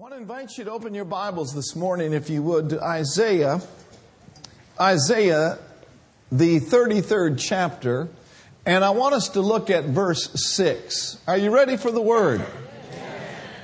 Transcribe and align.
I 0.00 0.02
want 0.02 0.14
to 0.14 0.18
invite 0.18 0.56
you 0.56 0.64
to 0.64 0.70
open 0.70 0.94
your 0.94 1.04
Bibles 1.04 1.54
this 1.54 1.76
morning, 1.76 2.14
if 2.14 2.30
you 2.30 2.42
would, 2.42 2.70
to 2.70 2.82
Isaiah, 2.82 3.60
Isaiah, 4.80 5.58
the 6.32 6.58
33rd 6.58 7.38
chapter, 7.38 8.08
and 8.64 8.82
I 8.82 8.92
want 8.92 9.14
us 9.14 9.28
to 9.30 9.42
look 9.42 9.68
at 9.68 9.84
verse 9.84 10.30
6. 10.56 11.18
Are 11.26 11.36
you 11.36 11.50
ready 11.50 11.76
for 11.76 11.90
the 11.90 12.00
word? 12.00 12.42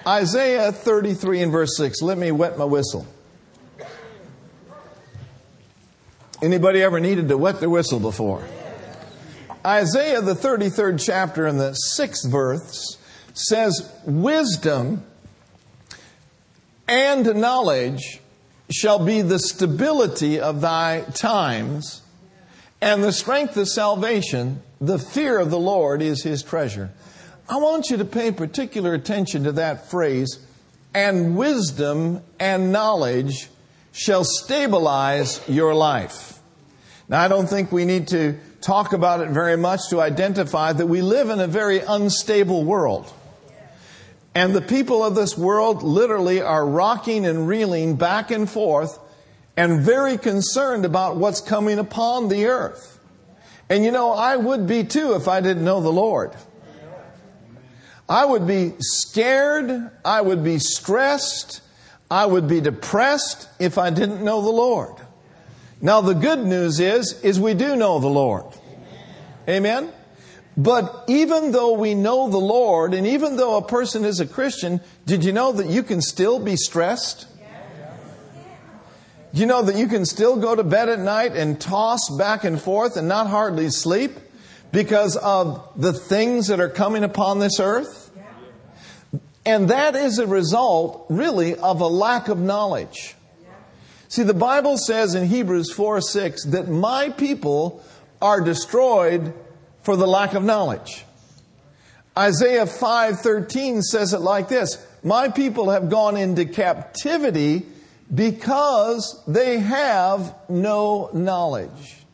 Isaiah 0.07 0.73
33 0.73 1.41
and 1.41 1.53
verse 1.53 1.75
6. 1.79 2.03
Let 2.03 2.19
me 2.19 2.31
wet 2.33 2.59
my 2.59 2.67
whistle. 2.67 3.07
Anybody 6.43 6.83
ever 6.83 7.01
needed 7.01 7.31
to 7.31 7.39
wet 7.39 7.61
their 7.61 7.71
whistle 7.71 7.99
before? 7.99 8.47
Isaiah, 9.65 10.21
the 10.21 10.35
33rd 10.35 11.03
chapter, 11.03 11.47
and 11.47 11.59
the 11.59 11.73
sixth 11.73 12.29
verse 12.29 12.99
says, 13.33 13.91
Wisdom 14.05 15.03
and 16.89 17.35
knowledge 17.37 18.21
shall 18.71 19.05
be 19.05 19.23
the 19.23 19.39
stability 19.39 20.41
of 20.41 20.61
thy 20.61 21.03
times, 21.15 22.03
and 22.81 23.03
the 23.03 23.13
strength 23.13 23.57
of 23.57 23.69
salvation, 23.69 24.63
the 24.81 24.99
fear 24.99 25.39
of 25.39 25.51
the 25.51 25.59
Lord 25.59 26.03
is 26.03 26.23
his 26.23 26.43
treasure. 26.43 26.91
I 27.49 27.57
want 27.59 27.91
you 27.91 27.97
to 27.99 28.05
pay 28.05 28.33
particular 28.33 28.95
attention 28.95 29.45
to 29.45 29.53
that 29.53 29.89
phrase, 29.91 30.39
and 30.93 31.37
wisdom 31.37 32.23
and 32.41 32.73
knowledge 32.73 33.49
shall 33.93 34.25
stabilize 34.25 35.41
your 35.49 35.75
life. 35.75 36.39
Now, 37.09 37.23
I 37.23 37.29
don't 37.29 37.47
think 37.49 37.71
we 37.71 37.85
need 37.85 38.09
to 38.09 38.39
talk 38.61 38.93
about 38.93 39.21
it 39.21 39.29
very 39.31 39.57
much 39.57 39.81
to 39.91 40.01
identify 40.01 40.73
that 40.73 40.87
we 40.87 41.03
live 41.03 41.31
in 41.31 41.39
a 41.39 41.47
very 41.47 41.79
unstable 41.79 42.65
world. 42.65 43.13
And 44.37 44.55
the 44.55 44.61
people 44.61 45.03
of 45.03 45.15
this 45.15 45.35
world 45.39 45.83
literally 45.83 46.43
are 46.43 46.67
rocking 46.67 47.25
and 47.25 47.49
reeling 47.49 47.97
back 47.97 48.31
and 48.31 48.47
forth 48.47 48.99
and 49.57 49.81
very 49.81 50.19
concerned 50.19 50.85
about 50.85 51.17
what's 51.17 51.41
coming 51.41 51.79
upon 51.79 52.29
the 52.29 52.45
earth. 52.45 53.01
And 53.71 53.83
you 53.83 53.91
know, 53.91 54.13
I 54.13 54.37
would 54.37 54.67
be 54.67 54.85
too 54.85 55.15
if 55.15 55.27
I 55.27 55.41
didn't 55.41 55.65
know 55.65 55.81
the 55.81 55.91
Lord. 55.91 56.37
I 58.11 58.27
would 58.27 58.47
be 58.47 58.75
scared. 58.79 59.91
I 60.05 60.21
would 60.21 60.45
be 60.45 60.59
stressed. 60.59 61.63
I 62.11 62.27
would 62.27 62.47
be 62.47 62.61
depressed 62.61 63.49
if 63.59 63.79
I 63.79 63.89
didn't 63.89 64.23
know 64.23 64.43
the 64.43 64.51
Lord. 64.51 64.97
Now 65.81 66.03
the 66.03 66.13
good 66.13 66.45
news 66.45 66.79
is, 66.79 67.19
is 67.23 67.41
we 67.41 67.55
do 67.55 67.75
know 67.75 68.01
the 68.01 68.09
Lord. 68.09 68.45
Amen? 69.49 69.91
But 70.57 71.05
even 71.07 71.53
though 71.53 71.73
we 71.73 71.95
know 71.95 72.31
the 72.31 72.39
Lord, 72.39 72.95
and 72.95 73.07
even 73.07 73.37
though 73.37 73.57
a 73.57 73.63
person 73.63 74.05
is 74.05 74.21
a 74.21 74.27
Christian, 74.27 74.81
did 75.05 75.23
you 75.23 75.33
know 75.33 75.53
that 75.53 75.67
you 75.67 75.83
can 75.83 76.01
still 76.01 76.39
be 76.39 76.57
stressed? 76.57 77.27
Do 79.35 79.41
you 79.41 79.47
know 79.47 79.61
that 79.61 79.77
you 79.77 79.87
can 79.87 80.07
still 80.07 80.37
go 80.37 80.55
to 80.55 80.65
bed 80.65 80.89
at 80.89 80.99
night 80.99 81.33
and 81.33 81.61
toss 81.61 82.09
back 82.17 82.45
and 82.45 82.61
forth 82.61 82.97
and 82.97 83.07
not 83.07 83.27
hardly 83.27 83.69
sleep 83.69 84.13
because 84.73 85.17
of 85.17 85.71
the 85.77 85.93
things 85.93 86.47
that 86.47 86.59
are 86.59 86.71
coming 86.71 87.05
upon 87.05 87.39
this 87.39 87.61
earth? 87.61 88.11
And 89.45 89.69
that 89.69 89.95
is 89.95 90.19
a 90.19 90.27
result, 90.27 91.05
really, 91.11 91.55
of 91.55 91.83
a 91.83 91.87
lack 91.87 92.29
of 92.29 92.39
knowledge. 92.39 93.15
See, 94.09 94.23
the 94.23 94.35
Bible 94.35 94.79
says 94.79 95.15
in 95.15 95.27
Hebrews 95.27 95.71
4 95.71 96.01
6 96.01 96.45
that 96.47 96.69
my 96.69 97.11
people 97.11 97.85
are 98.23 98.41
destroyed 98.41 99.35
for 99.87 99.97
the 99.97 100.07
lack 100.07 100.35
of 100.35 100.43
knowledge. 100.43 101.05
Isaiah 102.19 102.67
5:13 102.67 103.83
says 103.83 104.13
it 104.13 104.21
like 104.21 104.49
this, 104.49 104.79
"My 105.05 105.29
people 105.29 105.71
have 105.71 105.89
gone 105.89 106.17
into 106.17 106.45
captivity 106.45 107.65
because 108.13 109.21
they 109.29 109.59
have 109.59 110.35
no 110.49 111.09
knowledge." 111.13 112.05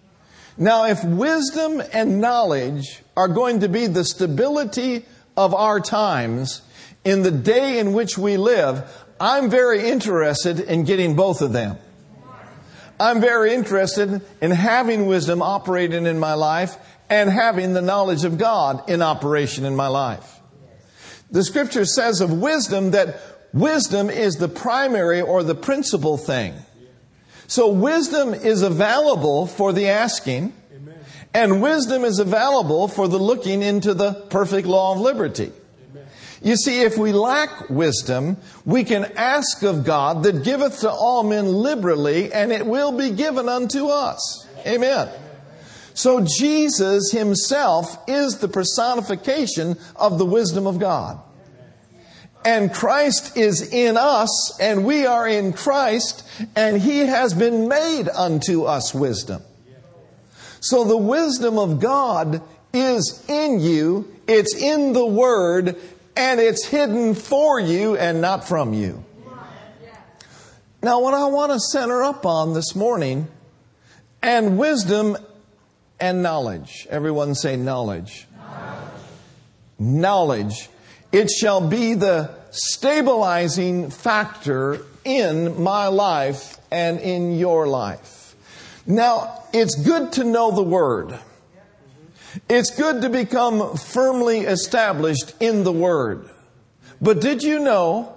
Now, 0.58 0.84
if 0.84 1.02
wisdom 1.02 1.82
and 1.94 2.20
knowledge 2.20 3.02
are 3.16 3.28
going 3.28 3.60
to 3.60 3.70
be 3.70 3.86
the 3.86 4.04
stability 4.04 5.06
of 5.34 5.54
our 5.54 5.80
times 5.80 6.60
in 7.06 7.22
the 7.22 7.30
day 7.30 7.78
in 7.78 7.94
which 7.94 8.18
we 8.18 8.36
live, 8.36 8.82
I'm 9.18 9.48
very 9.48 9.88
interested 9.88 10.60
in 10.60 10.84
getting 10.84 11.14
both 11.14 11.40
of 11.40 11.54
them. 11.54 11.78
I'm 13.00 13.20
very 13.20 13.54
interested 13.54 14.20
in 14.40 14.50
having 14.50 15.06
wisdom 15.06 15.40
operating 15.42 16.06
in 16.06 16.20
my 16.20 16.34
life 16.34 16.76
and 17.12 17.28
having 17.28 17.74
the 17.74 17.82
knowledge 17.82 18.24
of 18.24 18.38
God 18.38 18.88
in 18.88 19.02
operation 19.02 19.66
in 19.66 19.76
my 19.76 19.88
life. 19.88 20.40
The 21.30 21.44
scripture 21.44 21.84
says 21.84 22.22
of 22.22 22.32
wisdom 22.32 22.92
that 22.92 23.20
wisdom 23.52 24.08
is 24.08 24.36
the 24.36 24.48
primary 24.48 25.20
or 25.20 25.42
the 25.42 25.54
principal 25.54 26.16
thing. 26.16 26.54
So 27.48 27.70
wisdom 27.70 28.32
is 28.32 28.62
available 28.62 29.46
for 29.46 29.74
the 29.74 29.88
asking, 29.88 30.54
and 31.34 31.60
wisdom 31.60 32.02
is 32.02 32.18
available 32.18 32.88
for 32.88 33.08
the 33.08 33.18
looking 33.18 33.62
into 33.62 33.92
the 33.92 34.14
perfect 34.30 34.66
law 34.66 34.94
of 34.94 35.00
liberty. 35.00 35.52
You 36.40 36.56
see, 36.56 36.80
if 36.80 36.96
we 36.96 37.12
lack 37.12 37.68
wisdom, 37.68 38.38
we 38.64 38.84
can 38.84 39.04
ask 39.16 39.62
of 39.62 39.84
God 39.84 40.22
that 40.22 40.44
giveth 40.44 40.80
to 40.80 40.90
all 40.90 41.24
men 41.24 41.46
liberally, 41.46 42.32
and 42.32 42.50
it 42.50 42.64
will 42.64 42.92
be 42.92 43.10
given 43.10 43.50
unto 43.50 43.88
us. 43.88 44.48
Amen. 44.66 45.10
So 45.94 46.24
Jesus 46.24 47.10
himself 47.12 47.98
is 48.08 48.38
the 48.38 48.48
personification 48.48 49.76
of 49.96 50.18
the 50.18 50.26
wisdom 50.26 50.66
of 50.66 50.78
God. 50.78 51.20
And 52.44 52.72
Christ 52.74 53.36
is 53.36 53.72
in 53.72 53.96
us, 53.96 54.58
and 54.58 54.84
we 54.84 55.06
are 55.06 55.28
in 55.28 55.52
Christ, 55.52 56.26
and 56.56 56.80
he 56.80 57.00
has 57.00 57.34
been 57.34 57.68
made 57.68 58.08
unto 58.08 58.64
us 58.64 58.92
wisdom. 58.92 59.42
So 60.60 60.84
the 60.84 60.96
wisdom 60.96 61.58
of 61.58 61.80
God 61.80 62.42
is 62.72 63.24
in 63.28 63.60
you, 63.60 64.12
it's 64.26 64.56
in 64.56 64.92
the 64.92 65.06
Word, 65.06 65.76
and 66.16 66.40
it's 66.40 66.66
hidden 66.66 67.14
for 67.14 67.60
you 67.60 67.96
and 67.96 68.20
not 68.20 68.48
from 68.48 68.74
you. 68.74 69.04
Now, 70.82 71.00
what 71.00 71.14
I 71.14 71.26
want 71.26 71.52
to 71.52 71.60
center 71.60 72.02
up 72.02 72.26
on 72.26 72.54
this 72.54 72.74
morning, 72.74 73.28
and 74.20 74.58
wisdom 74.58 75.16
and 76.02 76.20
knowledge. 76.20 76.88
Everyone 76.90 77.36
say 77.36 77.56
knowledge. 77.56 78.26
knowledge. 78.36 78.90
Knowledge. 79.78 80.68
It 81.12 81.30
shall 81.30 81.66
be 81.66 81.94
the 81.94 82.34
stabilizing 82.50 83.88
factor 83.88 84.80
in 85.04 85.62
my 85.62 85.86
life 85.86 86.58
and 86.72 86.98
in 86.98 87.38
your 87.38 87.68
life. 87.68 88.34
Now, 88.84 89.44
it's 89.52 89.76
good 89.76 90.12
to 90.14 90.24
know 90.24 90.50
the 90.50 90.64
Word. 90.64 91.16
It's 92.48 92.74
good 92.76 93.02
to 93.02 93.08
become 93.08 93.76
firmly 93.76 94.40
established 94.40 95.34
in 95.38 95.62
the 95.62 95.72
Word. 95.72 96.28
But 97.00 97.20
did 97.20 97.44
you 97.44 97.60
know 97.60 98.12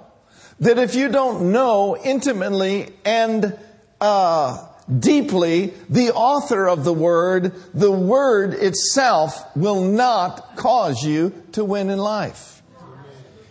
that 0.60 0.80
if 0.80 0.96
you 0.96 1.10
don't 1.10 1.52
know 1.52 1.96
intimately 1.98 2.90
and 3.06 3.56
uh, 4.02 4.70
deeply 5.00 5.74
the 5.90 6.12
author 6.14 6.68
of 6.68 6.84
the 6.84 6.94
word, 6.94 7.54
the 7.74 7.92
word 7.92 8.54
itself 8.54 9.56
will 9.56 9.84
not 9.84 10.56
cause 10.56 11.04
you 11.04 11.34
to 11.54 11.64
win 11.64 11.90
in 11.90 11.98
life. 11.98 12.62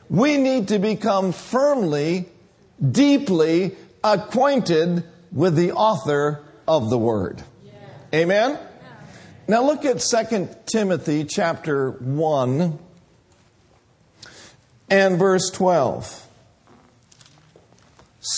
We 0.09 0.37
need 0.37 0.69
to 0.69 0.79
become 0.79 1.33
firmly, 1.33 2.27
deeply 2.81 3.77
acquainted 4.03 5.05
with 5.33 5.57
the 5.57 5.73
author 5.73 6.45
of 6.69 6.91
the 6.91 6.99
word. 6.99 7.43
Amen? 8.15 8.59
Now 9.49 9.65
look 9.65 9.85
at 9.85 9.99
2 10.01 10.49
Timothy 10.67 11.25
chapter 11.25 11.91
1 11.91 12.79
and 14.89 15.19
verse 15.19 15.51
12. 15.51 16.29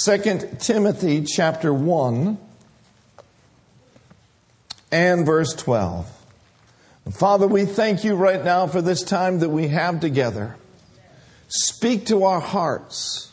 2 0.04 0.56
Timothy 0.58 1.22
chapter 1.22 1.72
1 1.72 2.38
and 4.90 5.26
verse 5.26 5.54
12. 5.54 6.10
Father, 7.12 7.46
we 7.46 7.64
thank 7.64 8.02
you 8.02 8.14
right 8.14 8.44
now 8.44 8.66
for 8.66 8.82
this 8.82 9.02
time 9.02 9.38
that 9.38 9.50
we 9.50 9.68
have 9.68 10.00
together. 10.00 10.56
Speak 11.48 12.06
to 12.06 12.24
our 12.24 12.40
hearts. 12.40 13.32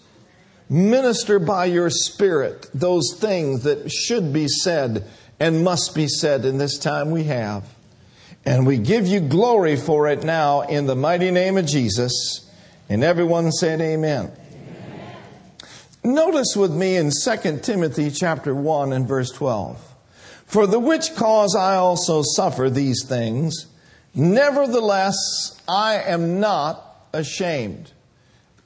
Minister 0.69 1.39
by 1.39 1.65
your 1.65 1.89
Spirit 1.89 2.69
those 2.73 3.15
things 3.17 3.63
that 3.63 3.91
should 3.91 4.31
be 4.31 4.47
said 4.47 5.07
and 5.39 5.63
must 5.63 5.93
be 5.93 6.07
said 6.07 6.45
in 6.45 6.57
this 6.57 6.77
time 6.77 7.11
we 7.11 7.25
have. 7.25 7.67
And 8.45 8.67
we 8.67 8.77
give 8.77 9.07
you 9.07 9.19
glory 9.19 9.75
for 9.75 10.07
it 10.07 10.23
now 10.23 10.61
in 10.61 10.85
the 10.85 10.95
mighty 10.95 11.31
name 11.31 11.57
of 11.57 11.65
Jesus. 11.65 12.49
And 12.89 13.03
everyone 13.03 13.51
said, 13.51 13.81
Amen. 13.81 14.31
amen. 14.31 15.15
Notice 16.03 16.55
with 16.55 16.71
me 16.71 16.97
in 16.97 17.11
2 17.11 17.59
Timothy 17.59 18.11
chapter 18.11 18.53
1 18.53 18.93
and 18.93 19.07
verse 19.07 19.31
12. 19.31 19.92
For 20.53 20.67
the 20.67 20.77
which 20.77 21.15
cause 21.15 21.55
I 21.55 21.77
also 21.77 22.21
suffer 22.21 22.69
these 22.69 23.03
things. 23.07 23.65
Nevertheless, 24.13 25.59
I 25.67 25.95
am 25.95 26.39
not 26.39 27.07
ashamed. 27.11 27.91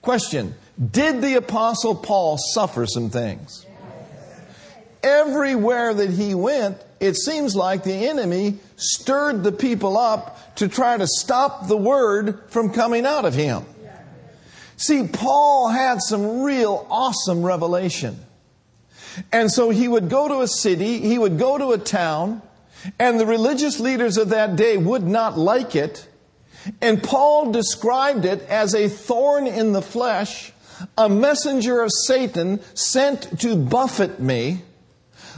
Question 0.02 0.56
Did 0.92 1.22
the 1.22 1.36
Apostle 1.36 1.96
Paul 1.96 2.38
suffer 2.54 2.86
some 2.86 3.10
things? 3.10 3.66
Everywhere 5.02 5.94
that 5.94 6.10
he 6.10 6.36
went, 6.36 6.78
it 7.00 7.16
seems 7.16 7.56
like 7.56 7.86
the 7.86 8.10
enemy 8.10 8.58
stirred 8.76 9.46
the 9.46 9.54
people 9.54 9.98
up 9.98 10.58
to 10.58 10.68
try 10.68 10.98
to 10.98 11.08
stop 11.08 11.70
the 11.70 11.78
word 11.78 12.42
from 12.50 12.74
coming 12.74 13.06
out 13.06 13.24
of 13.24 13.34
him. 13.34 13.64
See, 14.76 15.08
Paul 15.08 15.70
had 15.70 16.02
some 16.02 16.42
real 16.42 16.86
awesome 16.90 17.44
revelation. 17.44 18.20
And 19.32 19.52
so 19.52 19.70
he 19.70 19.88
would 19.88 20.10
go 20.10 20.28
to 20.28 20.42
a 20.42 20.48
city, 20.48 21.00
he 21.00 21.18
would 21.18 21.38
go 21.38 21.58
to 21.58 21.72
a 21.72 21.78
town, 21.78 22.42
and 23.00 23.20
the 23.20 23.26
religious 23.26 23.80
leaders 23.80 24.18
of 24.18 24.30
that 24.30 24.56
day 24.56 24.78
would 24.78 25.04
not 25.04 25.38
like 25.38 25.76
it. 25.76 26.08
And 26.82 27.02
Paul 27.02 27.52
described 27.52 28.26
it 28.26 28.42
as 28.44 28.74
a 28.74 28.90
thorn 28.90 29.48
in 29.48 29.72
the 29.72 29.82
flesh, 29.82 30.52
a 30.98 31.10
messenger 31.10 31.82
of 31.82 31.92
Satan 31.92 32.60
sent 32.76 33.40
to 33.40 33.56
buffet 33.56 34.20
me, 34.20 34.62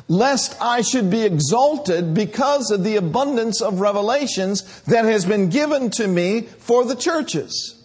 lest 0.07 0.59
I 0.59 0.81
should 0.81 1.09
be 1.09 1.21
exalted 1.23 2.13
because 2.13 2.71
of 2.71 2.83
the 2.83 2.95
abundance 2.95 3.61
of 3.61 3.79
revelations 3.79 4.81
that 4.81 5.05
has 5.05 5.25
been 5.25 5.49
given 5.49 5.91
to 5.91 6.07
me 6.07 6.41
for 6.41 6.83
the 6.83 6.95
churches. 6.95 7.78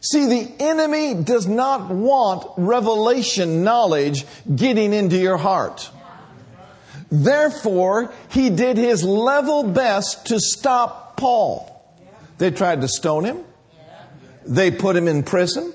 See, 0.00 0.26
the 0.26 0.52
enemy 0.60 1.14
does 1.14 1.46
not 1.46 1.90
want 1.90 2.46
revelation 2.56 3.64
knowledge 3.64 4.24
getting 4.54 4.92
into 4.92 5.16
your 5.16 5.36
heart. 5.36 5.90
Therefore, 7.10 8.12
he 8.30 8.50
did 8.50 8.76
his 8.76 9.02
level 9.02 9.64
best 9.64 10.26
to 10.26 10.38
stop 10.38 11.16
Paul. 11.16 11.74
They 12.38 12.50
tried 12.50 12.82
to 12.82 12.88
stone 12.88 13.24
him. 13.24 13.38
They 14.46 14.70
put 14.70 14.94
him 14.94 15.08
in 15.08 15.22
prison. 15.24 15.72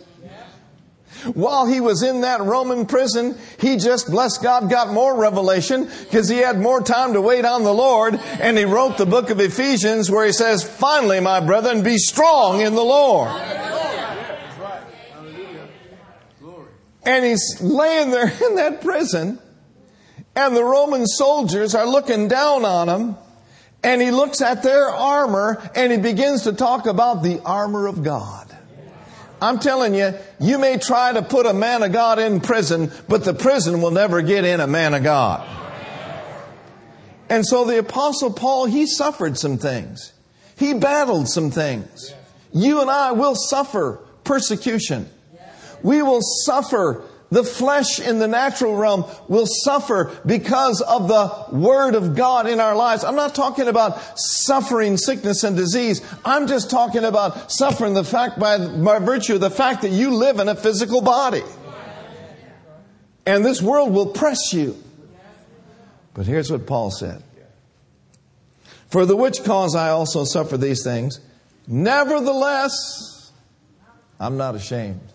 While 1.33 1.67
he 1.67 1.79
was 1.79 2.03
in 2.03 2.21
that 2.21 2.41
Roman 2.41 2.85
prison, 2.85 3.37
he 3.59 3.77
just, 3.77 4.11
bless 4.11 4.37
God, 4.37 4.69
got 4.69 4.91
more 4.91 5.17
revelation 5.17 5.85
because 5.85 6.27
he 6.27 6.39
had 6.39 6.59
more 6.59 6.81
time 6.81 7.13
to 7.13 7.21
wait 7.21 7.45
on 7.45 7.63
the 7.63 7.73
Lord. 7.73 8.15
And 8.15 8.57
he 8.57 8.65
wrote 8.65 8.97
the 8.97 9.05
book 9.05 9.29
of 9.29 9.39
Ephesians 9.39 10.11
where 10.11 10.25
he 10.25 10.33
says, 10.33 10.63
Finally, 10.63 11.21
my 11.21 11.39
brethren, 11.39 11.81
be 11.81 11.97
strong 11.97 12.59
in 12.59 12.75
the 12.75 12.83
Lord. 12.83 13.31
And 17.05 17.25
he's 17.25 17.61
laying 17.61 18.11
there 18.11 18.31
in 18.49 18.55
that 18.55 18.81
prison, 18.81 19.39
and 20.35 20.55
the 20.55 20.63
Roman 20.63 21.05
soldiers 21.05 21.75
are 21.75 21.85
looking 21.85 22.27
down 22.27 22.65
on 22.65 22.89
him, 22.89 23.15
and 23.83 24.01
he 24.01 24.11
looks 24.11 24.41
at 24.41 24.63
their 24.63 24.89
armor, 24.89 25.61
and 25.75 25.91
he 25.91 25.97
begins 25.97 26.43
to 26.43 26.53
talk 26.53 26.85
about 26.85 27.23
the 27.23 27.41
armor 27.41 27.87
of 27.87 28.03
God. 28.03 28.49
I'm 29.41 29.59
telling 29.59 29.93
you, 29.93 30.13
you 30.39 30.57
may 30.57 30.77
try 30.77 31.11
to 31.11 31.21
put 31.21 31.45
a 31.45 31.53
man 31.53 31.83
of 31.83 31.91
God 31.91 32.17
in 32.17 32.39
prison, 32.39 32.91
but 33.09 33.25
the 33.25 33.33
prison 33.33 33.81
will 33.81 33.91
never 33.91 34.21
get 34.21 34.45
in 34.45 34.61
a 34.61 34.67
man 34.67 34.93
of 34.93 35.03
God. 35.03 35.45
And 37.29 37.45
so 37.45 37.65
the 37.65 37.79
apostle 37.79 38.31
Paul, 38.31 38.67
he 38.67 38.87
suffered 38.87 39.37
some 39.37 39.57
things. 39.57 40.13
He 40.55 40.73
battled 40.73 41.27
some 41.27 41.51
things. 41.51 42.13
You 42.53 42.79
and 42.79 42.89
I 42.89 43.11
will 43.11 43.35
suffer 43.35 43.99
persecution. 44.23 45.09
We 45.83 46.01
will 46.01 46.21
suffer. 46.21 47.03
The 47.29 47.43
flesh 47.43 47.99
in 47.99 48.19
the 48.19 48.27
natural 48.27 48.75
realm 48.75 49.05
will 49.27 49.47
suffer 49.47 50.15
because 50.23 50.81
of 50.81 51.07
the 51.07 51.45
Word 51.51 51.95
of 51.95 52.15
God 52.15 52.47
in 52.47 52.59
our 52.59 52.75
lives. 52.75 53.03
I'm 53.03 53.15
not 53.15 53.33
talking 53.33 53.67
about 53.67 53.99
suffering 54.19 54.97
sickness 54.97 55.43
and 55.43 55.57
disease. 55.57 56.01
I'm 56.23 56.45
just 56.45 56.69
talking 56.69 57.03
about 57.03 57.51
suffering 57.51 57.95
the 57.95 58.03
fact 58.03 58.39
by, 58.39 58.59
by 58.59 58.99
virtue 58.99 59.35
of 59.35 59.41
the 59.41 59.49
fact 59.49 59.81
that 59.81 59.89
you 59.89 60.13
live 60.13 60.39
in 60.39 60.47
a 60.47 60.53
physical 60.53 61.01
body. 61.01 61.41
And 63.25 63.43
this 63.43 63.63
world 63.63 63.93
will 63.93 64.07
press 64.07 64.53
you. 64.53 64.77
But 66.13 66.27
here's 66.27 66.51
what 66.51 66.67
Paul 66.67 66.91
said. 66.91 67.23
For 68.89 69.07
the 69.07 69.15
which 69.15 69.43
cause 69.43 69.73
I 69.75 69.89
also 69.89 70.23
suffer 70.23 70.55
these 70.55 70.83
things. 70.83 71.19
Nevertheless, 71.65 73.31
I'm 74.19 74.37
not 74.37 74.53
ashamed. 74.53 75.12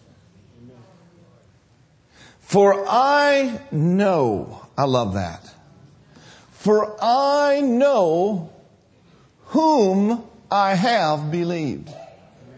For 2.49 2.83
I 2.89 3.61
know, 3.71 4.62
I 4.79 4.85
love 4.85 5.12
that. 5.12 5.55
For 6.53 6.97
I 6.99 7.61
know 7.61 8.50
whom 9.49 10.25
I 10.50 10.75
have 10.75 11.31
believed. 11.31 11.91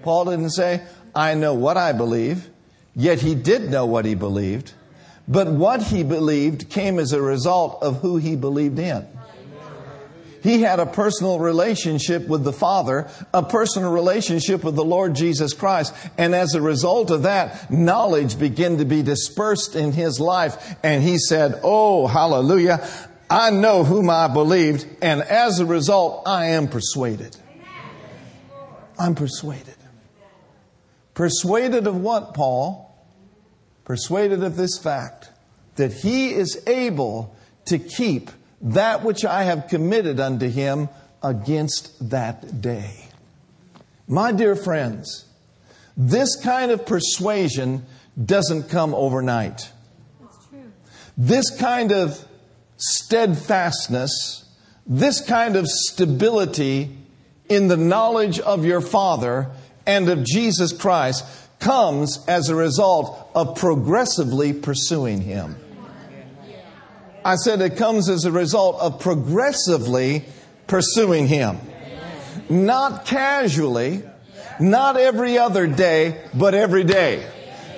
Paul 0.04 0.26
didn't 0.26 0.50
say, 0.50 0.80
I 1.12 1.34
know 1.34 1.54
what 1.54 1.76
I 1.76 1.90
believe, 1.90 2.48
yet 2.94 3.20
he 3.20 3.34
did 3.34 3.68
know 3.68 3.84
what 3.84 4.04
he 4.04 4.14
believed. 4.14 4.74
But 5.26 5.48
what 5.48 5.82
he 5.82 6.04
believed 6.04 6.70
came 6.70 7.00
as 7.00 7.12
a 7.12 7.20
result 7.20 7.82
of 7.82 8.00
who 8.00 8.16
he 8.16 8.36
believed 8.36 8.78
in. 8.78 9.04
He 10.42 10.62
had 10.62 10.80
a 10.80 10.86
personal 10.86 11.38
relationship 11.38 12.26
with 12.26 12.44
the 12.44 12.52
Father, 12.52 13.10
a 13.34 13.42
personal 13.42 13.92
relationship 13.92 14.64
with 14.64 14.74
the 14.74 14.84
Lord 14.84 15.14
Jesus 15.14 15.52
Christ. 15.52 15.94
And 16.16 16.34
as 16.34 16.54
a 16.54 16.62
result 16.62 17.10
of 17.10 17.22
that, 17.24 17.70
knowledge 17.70 18.38
began 18.38 18.78
to 18.78 18.84
be 18.84 19.02
dispersed 19.02 19.76
in 19.76 19.92
his 19.92 20.18
life. 20.18 20.76
And 20.82 21.02
he 21.02 21.18
said, 21.18 21.60
Oh, 21.62 22.06
hallelujah. 22.06 22.86
I 23.28 23.50
know 23.50 23.84
whom 23.84 24.10
I 24.10 24.28
believed. 24.28 24.86
And 25.00 25.22
as 25.22 25.60
a 25.60 25.66
result, 25.66 26.22
I 26.26 26.46
am 26.46 26.68
persuaded. 26.68 27.36
I'm 28.98 29.14
persuaded. 29.14 29.76
Persuaded 31.14 31.86
of 31.86 31.96
what, 31.96 32.34
Paul? 32.34 32.86
Persuaded 33.84 34.42
of 34.42 34.56
this 34.56 34.78
fact 34.78 35.30
that 35.76 35.92
he 35.92 36.30
is 36.30 36.62
able 36.66 37.34
to 37.66 37.78
keep 37.78 38.30
that 38.60 39.02
which 39.04 39.24
I 39.24 39.44
have 39.44 39.68
committed 39.68 40.20
unto 40.20 40.48
him 40.48 40.88
against 41.22 42.10
that 42.10 42.60
day. 42.60 43.06
My 44.06 44.32
dear 44.32 44.56
friends, 44.56 45.24
this 45.96 46.36
kind 46.42 46.70
of 46.70 46.86
persuasion 46.86 47.84
doesn't 48.22 48.68
come 48.68 48.94
overnight. 48.94 49.70
This 51.16 51.50
kind 51.58 51.92
of 51.92 52.26
steadfastness, 52.76 54.44
this 54.86 55.20
kind 55.20 55.56
of 55.56 55.66
stability 55.68 56.96
in 57.48 57.68
the 57.68 57.76
knowledge 57.76 58.40
of 58.40 58.64
your 58.64 58.80
Father 58.80 59.50
and 59.86 60.08
of 60.08 60.24
Jesus 60.24 60.72
Christ 60.72 61.24
comes 61.58 62.24
as 62.26 62.48
a 62.48 62.54
result 62.54 63.30
of 63.34 63.56
progressively 63.56 64.52
pursuing 64.52 65.20
Him. 65.20 65.56
I 67.24 67.36
said 67.36 67.60
it 67.60 67.76
comes 67.76 68.08
as 68.08 68.24
a 68.24 68.32
result 68.32 68.80
of 68.80 69.00
progressively 69.00 70.24
pursuing 70.66 71.26
Him. 71.26 71.58
Not 72.48 73.06
casually, 73.06 74.02
not 74.58 74.96
every 74.96 75.38
other 75.38 75.66
day, 75.66 76.22
but 76.34 76.54
every 76.54 76.84
day. 76.84 77.26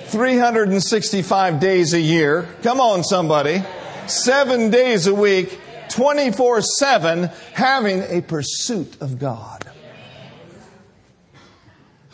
365 0.07 1.59
days 1.59 1.93
a 1.93 1.99
year. 1.99 2.47
Come 2.61 2.79
on, 2.79 3.03
somebody. 3.03 3.63
Seven 4.07 4.69
days 4.69 5.07
a 5.07 5.15
week, 5.15 5.59
24 5.89 6.61
7, 6.61 7.23
having 7.53 8.03
a 8.03 8.21
pursuit 8.21 9.01
of 9.01 9.17
God. 9.17 9.65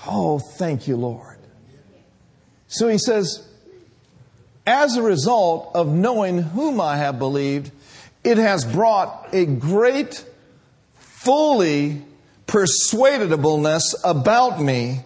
Oh, 0.07 0.39
thank 0.39 0.87
you, 0.87 0.95
Lord. 0.95 1.37
So 2.67 2.87
he 2.87 2.97
says, 2.97 3.47
as 4.69 4.97
a 4.97 5.01
result 5.01 5.71
of 5.73 5.87
knowing 5.87 6.37
whom 6.37 6.79
I 6.79 6.97
have 6.97 7.17
believed, 7.17 7.71
it 8.23 8.37
has 8.37 8.63
brought 8.63 9.29
a 9.33 9.47
great, 9.47 10.23
fully 10.99 12.03
persuadableness 12.45 13.95
about 14.03 14.61
me 14.61 14.99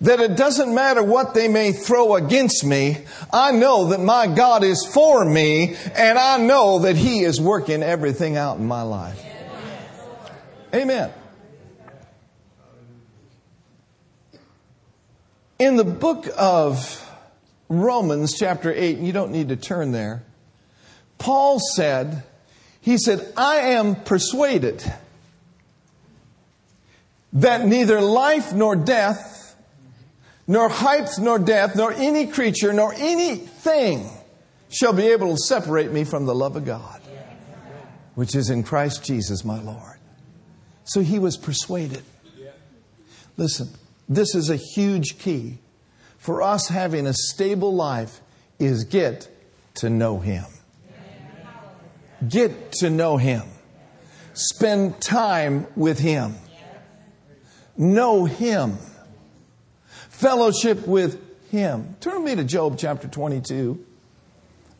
that 0.00 0.20
it 0.20 0.36
doesn't 0.36 0.72
matter 0.72 1.02
what 1.02 1.34
they 1.34 1.48
may 1.48 1.72
throw 1.72 2.14
against 2.14 2.64
me. 2.64 2.98
I 3.32 3.50
know 3.50 3.88
that 3.88 3.98
my 3.98 4.28
God 4.28 4.62
is 4.62 4.86
for 4.86 5.24
me 5.24 5.74
and 5.96 6.16
I 6.16 6.38
know 6.38 6.78
that 6.80 6.94
He 6.94 7.24
is 7.24 7.40
working 7.40 7.82
everything 7.82 8.36
out 8.36 8.58
in 8.58 8.66
my 8.66 8.82
life. 8.82 9.20
Amen. 10.72 11.10
In 15.58 15.74
the 15.74 15.84
book 15.84 16.28
of 16.36 17.04
Romans 17.68 18.34
chapter 18.38 18.72
8, 18.72 18.98
and 18.98 19.06
you 19.06 19.12
don't 19.12 19.30
need 19.30 19.50
to 19.50 19.56
turn 19.56 19.92
there. 19.92 20.22
Paul 21.18 21.58
said, 21.74 22.22
he 22.80 22.96
said, 22.96 23.32
I 23.36 23.56
am 23.56 23.96
persuaded 23.96 24.82
that 27.34 27.66
neither 27.66 28.00
life 28.00 28.54
nor 28.54 28.76
death, 28.76 29.54
nor 30.46 30.68
height 30.68 31.10
nor 31.18 31.38
depth, 31.38 31.76
nor 31.76 31.92
any 31.92 32.26
creature, 32.26 32.72
nor 32.72 32.94
anything 32.94 34.08
shall 34.70 34.92
be 34.92 35.08
able 35.08 35.34
to 35.34 35.36
separate 35.36 35.92
me 35.92 36.04
from 36.04 36.24
the 36.24 36.34
love 36.34 36.56
of 36.56 36.64
God, 36.64 37.02
which 38.14 38.34
is 38.34 38.48
in 38.48 38.62
Christ 38.62 39.04
Jesus 39.04 39.44
my 39.44 39.60
Lord. 39.60 39.98
So 40.84 41.00
he 41.00 41.18
was 41.18 41.36
persuaded. 41.36 42.02
Listen, 43.36 43.68
this 44.08 44.34
is 44.34 44.48
a 44.48 44.56
huge 44.56 45.18
key 45.18 45.58
for 46.18 46.42
us 46.42 46.68
having 46.68 47.06
a 47.06 47.14
stable 47.14 47.74
life 47.74 48.20
is 48.58 48.84
get 48.84 49.28
to 49.76 49.88
know 49.88 50.18
Him. 50.18 50.44
Get 52.28 52.72
to 52.72 52.90
know 52.90 53.16
Him. 53.16 53.42
Spend 54.34 55.00
time 55.00 55.66
with 55.76 55.98
Him. 55.98 56.34
Know 57.76 58.24
Him. 58.24 58.76
Fellowship 59.86 60.86
with 60.86 61.20
Him. 61.50 61.96
Turn 62.00 62.22
with 62.22 62.32
me 62.32 62.36
to 62.36 62.44
Job 62.44 62.76
chapter 62.76 63.06
22, 63.06 63.84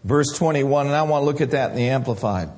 verse 0.02 0.36
21, 0.36 0.86
and 0.86 0.94
I 0.96 1.02
want 1.02 1.22
to 1.22 1.26
look 1.26 1.40
at 1.40 1.52
that 1.52 1.70
in 1.70 1.76
the 1.76 1.88
Amplified. 1.88 2.50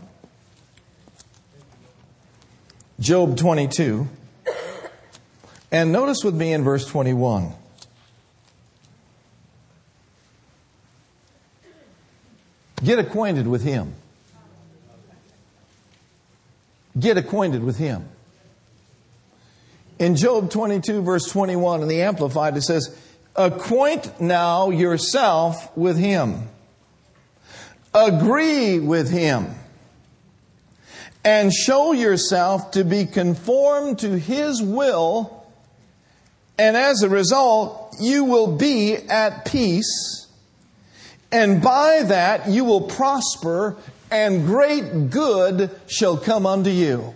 Job 2.98 3.36
22. 3.36 4.08
And 5.72 5.92
notice 5.92 6.24
with 6.24 6.34
me 6.34 6.52
in 6.52 6.64
verse 6.64 6.86
21. 6.86 7.54
Get 12.82 12.98
acquainted 12.98 13.46
with 13.46 13.62
him. 13.62 13.94
Get 16.98 17.16
acquainted 17.16 17.62
with 17.62 17.78
him. 17.78 18.08
In 19.98 20.16
Job 20.16 20.50
22, 20.50 21.02
verse 21.02 21.28
21, 21.30 21.82
in 21.82 21.88
the 21.88 22.02
Amplified, 22.02 22.56
it 22.56 22.62
says, 22.62 22.96
Acquaint 23.36 24.20
now 24.20 24.70
yourself 24.70 25.76
with 25.76 25.98
him. 25.98 26.48
Agree 27.94 28.80
with 28.80 29.10
him. 29.10 29.54
And 31.22 31.52
show 31.52 31.92
yourself 31.92 32.72
to 32.72 32.84
be 32.84 33.04
conformed 33.04 33.98
to 34.00 34.18
his 34.18 34.62
will. 34.62 35.46
And 36.58 36.76
as 36.76 37.02
a 37.02 37.08
result, 37.08 37.96
you 38.00 38.24
will 38.24 38.56
be 38.56 38.96
at 38.96 39.44
peace 39.44 40.19
and 41.32 41.62
by 41.62 42.02
that 42.04 42.48
you 42.48 42.64
will 42.64 42.82
prosper, 42.82 43.76
and 44.10 44.46
great 44.46 45.10
good 45.10 45.70
shall 45.86 46.16
come 46.16 46.46
unto 46.46 46.70
you. 46.70 47.14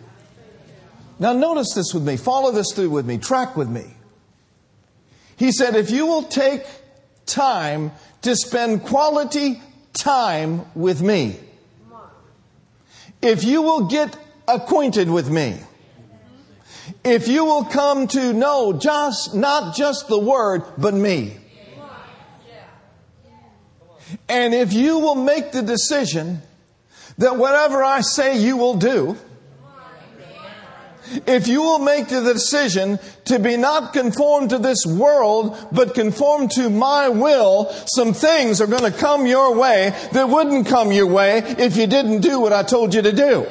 Now, 1.18 1.32
notice 1.32 1.74
this 1.74 1.94
with 1.94 2.04
me. 2.04 2.16
Follow 2.16 2.52
this 2.52 2.72
through 2.72 2.90
with 2.90 3.06
me. 3.06 3.18
Track 3.18 3.56
with 3.56 3.68
me. 3.68 3.84
He 5.36 5.52
said, 5.52 5.74
if 5.74 5.90
you 5.90 6.06
will 6.06 6.22
take 6.22 6.64
time 7.26 7.92
to 8.22 8.36
spend 8.36 8.84
quality 8.84 9.60
time 9.92 10.66
with 10.74 11.02
me, 11.02 11.38
if 13.22 13.44
you 13.44 13.62
will 13.62 13.86
get 13.86 14.16
acquainted 14.46 15.08
with 15.08 15.30
me, 15.30 15.58
if 17.02 17.28
you 17.28 17.44
will 17.44 17.64
come 17.64 18.06
to 18.08 18.32
know 18.32 18.72
just, 18.72 19.34
not 19.34 19.74
just 19.74 20.08
the 20.08 20.18
word, 20.18 20.62
but 20.76 20.94
me. 20.94 21.36
And 24.28 24.54
if 24.54 24.72
you 24.72 24.98
will 24.98 25.14
make 25.14 25.52
the 25.52 25.62
decision 25.62 26.42
that 27.18 27.36
whatever 27.36 27.82
I 27.82 28.00
say 28.00 28.38
you 28.38 28.56
will 28.56 28.74
do, 28.74 29.16
if 31.26 31.48
you 31.48 31.62
will 31.62 31.78
make 31.78 32.08
the 32.08 32.22
decision 32.22 32.98
to 33.26 33.38
be 33.38 33.56
not 33.56 33.92
conformed 33.92 34.50
to 34.50 34.58
this 34.58 34.86
world, 34.86 35.56
but 35.70 35.94
conformed 35.94 36.52
to 36.52 36.70
my 36.70 37.08
will, 37.08 37.70
some 37.86 38.14
things 38.14 38.60
are 38.60 38.66
going 38.66 38.90
to 38.90 38.98
come 38.98 39.26
your 39.26 39.54
way 39.54 39.94
that 40.12 40.28
wouldn't 40.28 40.66
come 40.66 40.92
your 40.92 41.06
way 41.06 41.38
if 41.38 41.76
you 41.76 41.86
didn't 41.86 42.20
do 42.20 42.40
what 42.40 42.52
I 42.52 42.62
told 42.62 42.94
you 42.94 43.02
to 43.02 43.12
do. 43.12 43.46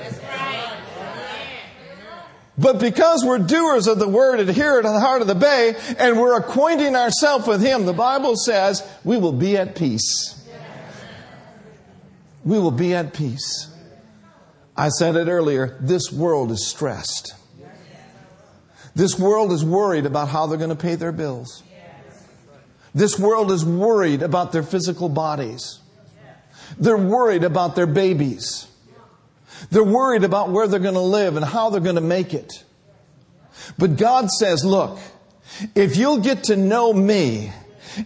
But 2.55 2.79
because 2.79 3.23
we're 3.25 3.39
doers 3.39 3.87
of 3.87 3.97
the 3.97 4.07
word, 4.07 4.39
adhere 4.39 4.81
to 4.81 4.87
the 4.87 4.99
heart 4.99 5.21
of 5.21 5.27
the 5.27 5.35
bay, 5.35 5.75
and 5.97 6.19
we're 6.19 6.37
acquainting 6.37 6.95
ourselves 6.95 7.47
with 7.47 7.61
Him, 7.61 7.85
the 7.85 7.93
Bible 7.93 8.35
says 8.35 8.87
we 9.03 9.17
will 9.17 9.31
be 9.31 9.57
at 9.57 9.75
peace 9.75 10.42
we 12.43 12.59
will 12.59 12.71
be 12.71 12.93
at 12.93 13.13
peace. 13.13 13.69
I 14.75 14.89
said 14.89 15.15
it 15.15 15.27
earlier 15.27 15.77
this 15.81 16.11
world 16.11 16.51
is 16.51 16.67
stressed. 16.67 17.35
This 18.95 19.17
world 19.17 19.51
is 19.51 19.65
worried 19.65 20.05
about 20.05 20.29
how 20.29 20.45
they're 20.45 20.57
going 20.57 20.69
to 20.69 20.75
pay 20.75 20.95
their 20.95 21.11
bills. 21.11 21.63
This 22.93 23.17
world 23.17 23.51
is 23.51 23.65
worried 23.65 24.21
about 24.21 24.51
their 24.51 24.61
physical 24.61 25.09
bodies. 25.09 25.79
They're 26.77 26.97
worried 26.97 27.43
about 27.43 27.75
their 27.75 27.87
babies. 27.87 28.67
They're 29.71 29.83
worried 29.83 30.23
about 30.23 30.49
where 30.49 30.67
they're 30.67 30.79
going 30.79 30.93
to 30.93 30.99
live 30.99 31.35
and 31.35 31.45
how 31.45 31.69
they're 31.69 31.81
going 31.81 31.95
to 31.95 32.01
make 32.01 32.33
it. 32.33 32.63
But 33.77 33.97
God 33.97 34.29
says, 34.29 34.63
look, 34.63 34.99
if 35.73 35.97
you'll 35.97 36.19
get 36.19 36.45
to 36.45 36.55
know 36.55 36.93
me 36.93 37.51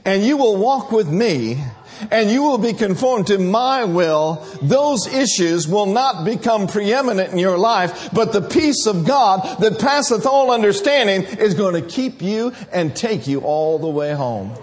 and 0.05 0.23
you 0.23 0.37
will 0.37 0.57
walk 0.57 0.91
with 0.91 1.09
me, 1.09 1.63
and 2.11 2.29
you 2.29 2.43
will 2.43 2.57
be 2.57 2.73
conformed 2.73 3.27
to 3.27 3.37
my 3.37 3.83
will, 3.85 4.45
those 4.61 5.07
issues 5.07 5.67
will 5.67 5.85
not 5.85 6.25
become 6.25 6.67
preeminent 6.67 7.31
in 7.31 7.39
your 7.39 7.57
life, 7.57 8.09
but 8.13 8.33
the 8.33 8.41
peace 8.41 8.85
of 8.85 9.05
God 9.05 9.59
that 9.59 9.79
passeth 9.79 10.25
all 10.25 10.51
understanding 10.51 11.23
is 11.39 11.53
going 11.53 11.81
to 11.81 11.87
keep 11.87 12.21
you 12.21 12.53
and 12.71 12.95
take 12.95 13.27
you 13.27 13.41
all 13.41 13.79
the 13.79 13.87
way 13.87 14.13
home. 14.13 14.53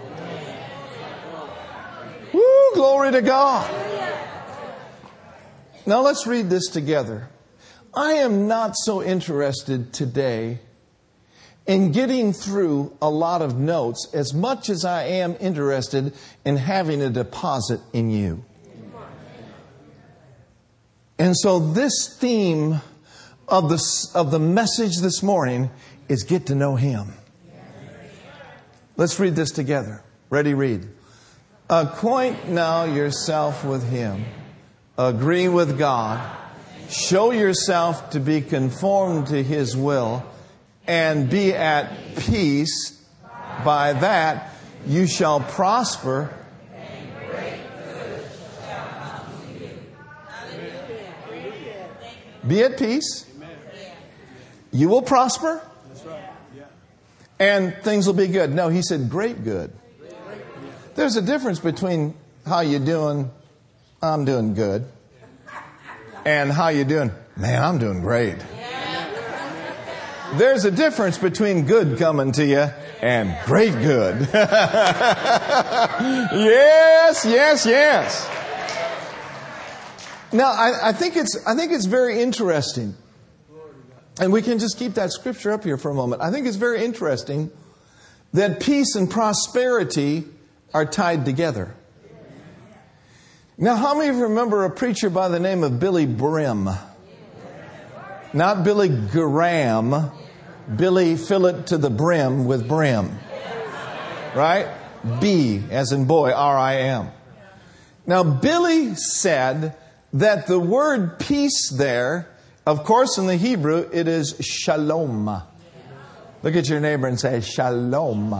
Woo, 2.33 2.71
glory 2.73 3.11
to 3.11 3.21
God. 3.21 3.71
Now 5.85 6.01
let's 6.01 6.25
read 6.25 6.49
this 6.49 6.67
together. 6.67 7.29
I 7.93 8.13
am 8.13 8.47
not 8.47 8.75
so 8.75 9.01
interested 9.01 9.93
today 9.93 10.59
in 11.67 11.91
getting 11.91 12.31
through 12.31 12.95
a 13.01 13.09
lot 13.09 13.41
of 13.41 13.57
notes 13.57 14.07
as 14.13 14.33
much 14.33 14.69
as 14.69 14.85
I 14.85 15.03
am 15.03 15.35
interested 15.39 16.13
in 16.43 16.57
having 16.57 17.01
a 17.01 17.09
deposit 17.09 17.79
in 17.91 18.11
you. 18.11 18.43
And 21.17 21.35
so, 21.35 21.59
this 21.59 22.17
theme 22.19 22.81
of 23.47 23.69
the, 23.69 24.09
of 24.13 24.31
the 24.31 24.39
message 24.39 24.97
this 25.01 25.23
morning 25.23 25.69
is 26.09 26.23
get 26.23 26.47
to 26.47 26.55
know 26.55 26.75
Him. 26.75 27.13
Let's 28.97 29.19
read 29.19 29.35
this 29.35 29.51
together. 29.51 30.03
Ready, 30.29 30.53
read. 30.53 30.87
Acquaint 31.69 32.49
now 32.49 32.83
yourself 32.83 33.63
with 33.63 33.89
Him, 33.89 34.25
agree 34.97 35.47
with 35.47 35.79
God, 35.79 36.21
show 36.89 37.31
yourself 37.31 38.11
to 38.11 38.19
be 38.19 38.41
conformed 38.41 39.27
to 39.27 39.41
His 39.41 39.75
will 39.75 40.23
and 40.87 41.29
be 41.29 41.53
at 41.53 42.15
peace. 42.17 43.01
By 43.63 43.93
that 43.93 44.53
you 44.85 45.07
shall 45.07 45.39
prosper. 45.39 46.33
Be 52.47 52.61
at 52.61 52.77
peace. 52.77 53.25
You 54.71 54.89
will 54.89 55.01
prosper. 55.01 55.61
And 57.39 57.75
things 57.77 58.07
will 58.07 58.13
be 58.13 58.27
good. 58.27 58.53
No, 58.53 58.69
he 58.69 58.81
said 58.81 59.09
great 59.09 59.43
good. 59.43 59.73
There's 60.95 61.17
a 61.17 61.21
difference 61.21 61.59
between 61.59 62.13
how 62.45 62.61
you 62.61 62.79
doing, 62.79 63.31
I'm 64.01 64.23
doing 64.23 64.53
good, 64.53 64.85
and 66.23 66.51
how 66.51 66.69
you 66.69 66.85
doing, 66.85 67.11
man, 67.35 67.61
I'm 67.61 67.77
doing 67.77 67.99
great. 67.99 68.37
There's 70.37 70.65
a 70.65 70.71
difference 70.71 71.17
between 71.17 71.65
good 71.65 71.97
coming 71.97 72.33
to 72.33 72.45
you 72.45 72.67
and 73.01 73.33
great 73.45 73.71
good. 73.71 74.19
yes, 74.33 74.35
yes, 77.25 77.65
yes. 77.65 78.29
Now, 80.33 80.51
I, 80.51 80.89
I, 80.89 80.91
think 80.91 81.15
it's, 81.15 81.41
I 81.47 81.55
think 81.55 81.71
it's 81.71 81.85
very 81.85 82.21
interesting. 82.21 82.95
And 84.19 84.33
we 84.33 84.41
can 84.41 84.59
just 84.59 84.77
keep 84.77 84.95
that 84.95 85.13
scripture 85.13 85.51
up 85.51 85.63
here 85.63 85.77
for 85.77 85.89
a 85.89 85.93
moment. 85.93 86.21
I 86.21 86.31
think 86.31 86.47
it's 86.47 86.57
very 86.57 86.83
interesting 86.83 87.49
that 88.33 88.59
peace 88.59 88.95
and 88.95 89.09
prosperity 89.09 90.25
are 90.73 90.85
tied 90.85 91.23
together. 91.23 91.73
Now, 93.57 93.77
how 93.77 93.95
many 93.95 94.09
of 94.09 94.17
you 94.17 94.23
remember 94.23 94.65
a 94.65 94.69
preacher 94.69 95.09
by 95.09 95.29
the 95.29 95.39
name 95.39 95.63
of 95.63 95.71
Billye 95.73 96.17
Brim? 96.17 96.67
Not 98.35 98.65
Billy 98.65 98.89
Graham, 98.89 100.11
Billy 100.75 101.15
fill 101.15 101.45
it 101.45 101.67
to 101.67 101.77
the 101.77 101.89
brim 101.89 102.45
with 102.45 102.67
brim. 102.67 103.17
Right? 104.35 104.67
B, 105.21 105.63
as 105.71 105.93
in 105.93 106.03
boy, 106.05 106.31
R 106.31 106.57
I 106.57 106.75
M. 106.79 107.09
Now, 108.05 108.23
Billye 108.23 108.97
said 108.97 109.77
that 110.11 110.47
the 110.47 110.59
word 110.59 111.17
peace 111.17 111.69
there, 111.69 112.27
of 112.65 112.83
course, 112.83 113.17
in 113.17 113.27
the 113.27 113.37
Hebrew, 113.37 113.89
it 113.93 114.09
is 114.09 114.35
shalom. 114.41 115.41
Look 116.43 116.55
at 116.57 116.67
your 116.67 116.81
neighbor 116.81 117.07
and 117.07 117.17
say, 117.17 117.39
shalom. 117.39 118.33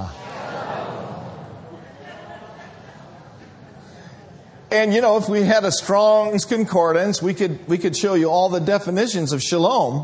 And 4.75 4.93
you 4.93 4.99
know, 4.99 5.15
if 5.15 5.29
we 5.29 5.43
had 5.43 5.63
a 5.63 5.71
Strong's 5.71 6.43
concordance, 6.43 7.21
we 7.21 7.33
could, 7.33 7.65
we 7.65 7.77
could 7.77 7.95
show 7.95 8.13
you 8.13 8.29
all 8.29 8.49
the 8.49 8.59
definitions 8.59 9.31
of 9.31 9.41
shalom. 9.41 10.01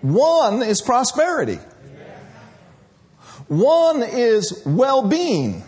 One 0.00 0.62
is 0.62 0.80
prosperity. 0.80 1.58
One 3.48 4.02
is 4.02 4.62
well 4.64 5.06
being. 5.06 5.64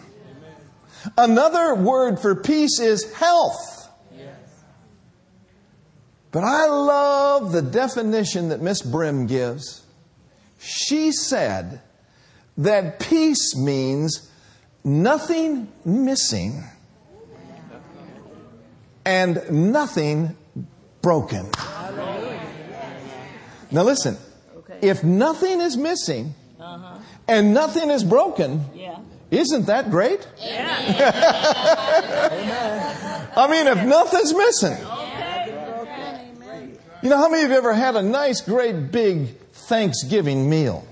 Another 1.18 1.74
word 1.74 2.20
for 2.20 2.34
peace 2.34 2.80
is 2.80 3.12
health. 3.12 3.90
But 6.30 6.44
I 6.44 6.64
love 6.68 7.52
the 7.52 7.60
definition 7.60 8.48
that 8.48 8.62
Miss 8.62 8.80
Brim 8.80 9.26
gives. 9.26 9.84
She 10.58 11.12
said 11.12 11.82
that 12.56 12.98
peace 12.98 13.54
means 13.54 14.30
nothing 14.82 15.70
missing 15.84 16.64
and 19.04 19.72
nothing 19.72 20.36
broken. 21.00 21.50
Now 23.70 23.82
listen, 23.82 24.16
if 24.82 25.02
nothing 25.02 25.60
is 25.60 25.76
missing 25.76 26.34
uh-huh. 26.60 26.98
and 27.26 27.54
nothing 27.54 27.90
is 27.90 28.04
broken, 28.04 28.64
isn't 29.30 29.66
that 29.66 29.90
great? 29.90 30.26
I 33.34 33.48
mean, 33.50 33.66
if 33.66 33.82
nothing's 33.84 34.34
missing. 34.34 34.76
You 37.02 37.08
know, 37.08 37.16
how 37.16 37.28
many 37.28 37.42
of 37.42 37.50
you 37.50 37.56
ever 37.56 37.72
had 37.72 37.96
a 37.96 38.02
nice, 38.02 38.42
great, 38.42 38.92
big 38.92 39.36
Thanksgiving 39.52 40.48
meal? 40.50 40.86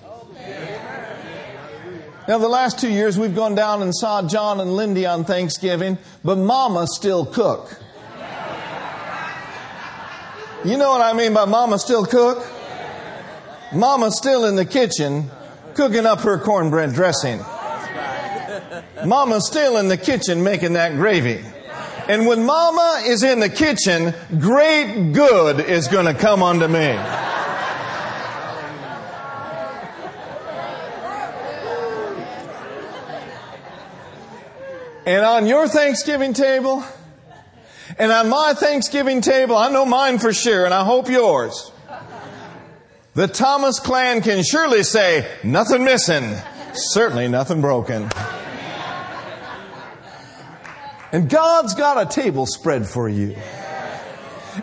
Now, 2.26 2.38
the 2.38 2.48
last 2.48 2.78
two 2.78 2.90
years 2.90 3.18
we've 3.18 3.34
gone 3.34 3.54
down 3.54 3.82
and 3.82 3.94
saw 3.94 4.26
John 4.26 4.60
and 4.60 4.74
Lindy 4.74 5.04
on 5.04 5.24
Thanksgiving, 5.24 5.98
but 6.24 6.38
Mama 6.38 6.86
still 6.86 7.26
cook. 7.26 7.76
You 10.64 10.76
know 10.76 10.90
what 10.90 11.00
I 11.00 11.14
mean 11.14 11.32
by 11.32 11.46
Mama 11.46 11.78
still 11.78 12.04
cook? 12.04 12.46
Mama's 13.72 14.18
still 14.18 14.44
in 14.44 14.56
the 14.56 14.66
kitchen 14.66 15.30
cooking 15.74 16.04
up 16.04 16.20
her 16.20 16.38
cornbread 16.38 16.92
dressing. 16.92 17.40
Mama's 19.06 19.46
still 19.46 19.78
in 19.78 19.88
the 19.88 19.96
kitchen 19.96 20.42
making 20.42 20.74
that 20.74 20.96
gravy. 20.96 21.42
And 22.08 22.26
when 22.26 22.44
mama 22.44 23.02
is 23.06 23.22
in 23.22 23.40
the 23.40 23.48
kitchen, 23.48 24.12
great 24.38 25.12
good 25.12 25.60
is 25.60 25.86
going 25.88 26.06
to 26.06 26.14
come 26.14 26.42
unto 26.42 26.66
me. 26.66 26.98
And 35.06 35.24
on 35.24 35.46
your 35.46 35.68
Thanksgiving 35.68 36.34
table, 36.34 36.84
and 37.98 38.12
on 38.12 38.28
my 38.28 38.54
Thanksgiving 38.54 39.20
table, 39.20 39.56
I 39.56 39.70
know 39.70 39.84
mine 39.84 40.18
for 40.18 40.32
sure, 40.32 40.64
and 40.64 40.74
I 40.74 40.84
hope 40.84 41.08
yours. 41.08 41.72
The 43.14 43.26
Thomas 43.26 43.80
clan 43.80 44.22
can 44.22 44.44
surely 44.44 44.84
say, 44.84 45.28
nothing 45.42 45.84
missing, 45.84 46.36
certainly 46.74 47.28
nothing 47.28 47.60
broken. 47.60 48.08
And 51.12 51.28
God's 51.28 51.74
got 51.74 52.00
a 52.00 52.08
table 52.08 52.46
spread 52.46 52.86
for 52.86 53.08
you. 53.08 53.36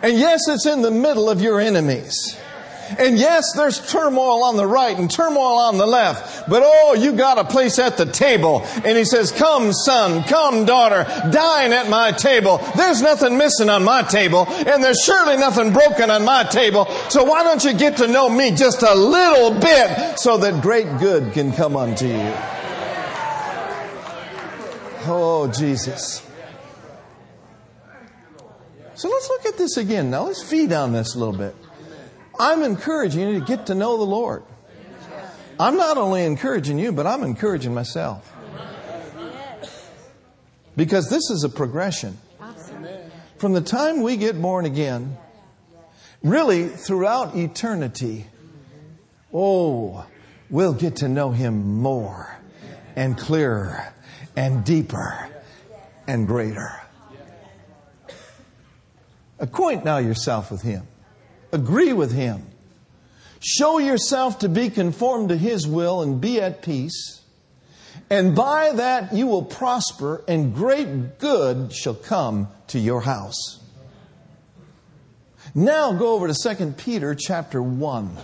And 0.02 0.18
yes, 0.18 0.40
it's 0.48 0.64
in 0.64 0.80
the 0.80 0.90
middle 0.90 1.28
of 1.28 1.42
your 1.42 1.60
enemies. 1.60 2.37
And 2.98 3.18
yes, 3.18 3.52
there's 3.54 3.80
turmoil 3.90 4.44
on 4.44 4.56
the 4.56 4.66
right 4.66 4.96
and 4.96 5.10
turmoil 5.10 5.58
on 5.58 5.78
the 5.78 5.86
left. 5.86 6.48
But 6.48 6.62
oh, 6.64 6.94
you 6.94 7.12
got 7.12 7.38
a 7.38 7.44
place 7.44 7.78
at 7.78 7.96
the 7.96 8.06
table. 8.06 8.62
And 8.84 8.96
he 8.96 9.04
says, 9.04 9.32
come 9.32 9.72
son, 9.72 10.22
come 10.24 10.64
daughter, 10.64 11.04
dine 11.30 11.72
at 11.72 11.90
my 11.90 12.12
table. 12.12 12.58
There's 12.76 13.02
nothing 13.02 13.36
missing 13.36 13.68
on 13.68 13.84
my 13.84 14.02
table. 14.02 14.46
And 14.48 14.82
there's 14.82 15.02
surely 15.02 15.36
nothing 15.36 15.72
broken 15.72 16.10
on 16.10 16.24
my 16.24 16.44
table. 16.44 16.86
So 17.10 17.24
why 17.24 17.42
don't 17.42 17.64
you 17.64 17.74
get 17.74 17.98
to 17.98 18.06
know 18.06 18.28
me 18.28 18.52
just 18.52 18.82
a 18.82 18.94
little 18.94 19.58
bit 19.58 20.18
so 20.18 20.38
that 20.38 20.62
great 20.62 20.98
good 20.98 21.32
can 21.32 21.52
come 21.52 21.76
unto 21.76 22.06
you? 22.06 22.34
Oh, 25.10 25.50
Jesus. 25.54 26.22
So 28.94 29.08
let's 29.08 29.28
look 29.28 29.46
at 29.46 29.56
this 29.56 29.76
again 29.76 30.10
now. 30.10 30.24
Let's 30.24 30.42
feed 30.42 30.72
on 30.72 30.92
this 30.92 31.14
a 31.14 31.18
little 31.18 31.32
bit. 31.32 31.54
I'm 32.38 32.62
encouraging 32.62 33.20
you 33.28 33.40
to 33.40 33.44
get 33.44 33.66
to 33.66 33.74
know 33.74 33.96
the 33.96 34.04
Lord. 34.04 34.44
I'm 35.60 35.76
not 35.76 35.96
only 35.98 36.24
encouraging 36.24 36.78
you, 36.78 36.92
but 36.92 37.06
I'm 37.06 37.24
encouraging 37.24 37.74
myself. 37.74 38.32
Because 40.76 41.10
this 41.10 41.30
is 41.30 41.42
a 41.42 41.48
progression. 41.48 42.16
From 43.38 43.52
the 43.52 43.60
time 43.60 44.02
we 44.02 44.16
get 44.16 44.40
born 44.40 44.64
again, 44.64 45.16
really 46.22 46.68
throughout 46.68 47.36
eternity, 47.36 48.26
oh, 49.34 50.06
we'll 50.48 50.74
get 50.74 50.96
to 50.96 51.08
know 51.08 51.32
Him 51.32 51.80
more 51.80 52.36
and 52.94 53.18
clearer 53.18 53.92
and 54.36 54.64
deeper 54.64 55.28
and 56.06 56.26
greater. 56.26 56.80
Acquaint 59.40 59.84
now 59.84 59.98
yourself 59.98 60.50
with 60.50 60.62
Him. 60.62 60.86
Agree 61.52 61.92
with 61.92 62.12
Him. 62.12 62.44
Show 63.40 63.78
yourself 63.78 64.40
to 64.40 64.48
be 64.48 64.70
conformed 64.70 65.28
to 65.28 65.36
His 65.36 65.66
will 65.66 66.02
and 66.02 66.20
be 66.20 66.40
at 66.40 66.62
peace. 66.62 67.22
And 68.10 68.34
by 68.34 68.72
that 68.72 69.12
you 69.12 69.26
will 69.26 69.44
prosper, 69.44 70.24
and 70.26 70.54
great 70.54 71.18
good 71.18 71.72
shall 71.72 71.94
come 71.94 72.48
to 72.68 72.78
your 72.78 73.02
house. 73.02 73.60
Now 75.54 75.92
go 75.92 76.14
over 76.14 76.32
to 76.32 76.56
2 76.56 76.74
Peter 76.76 77.14
chapter 77.14 77.62
1. 77.62 78.16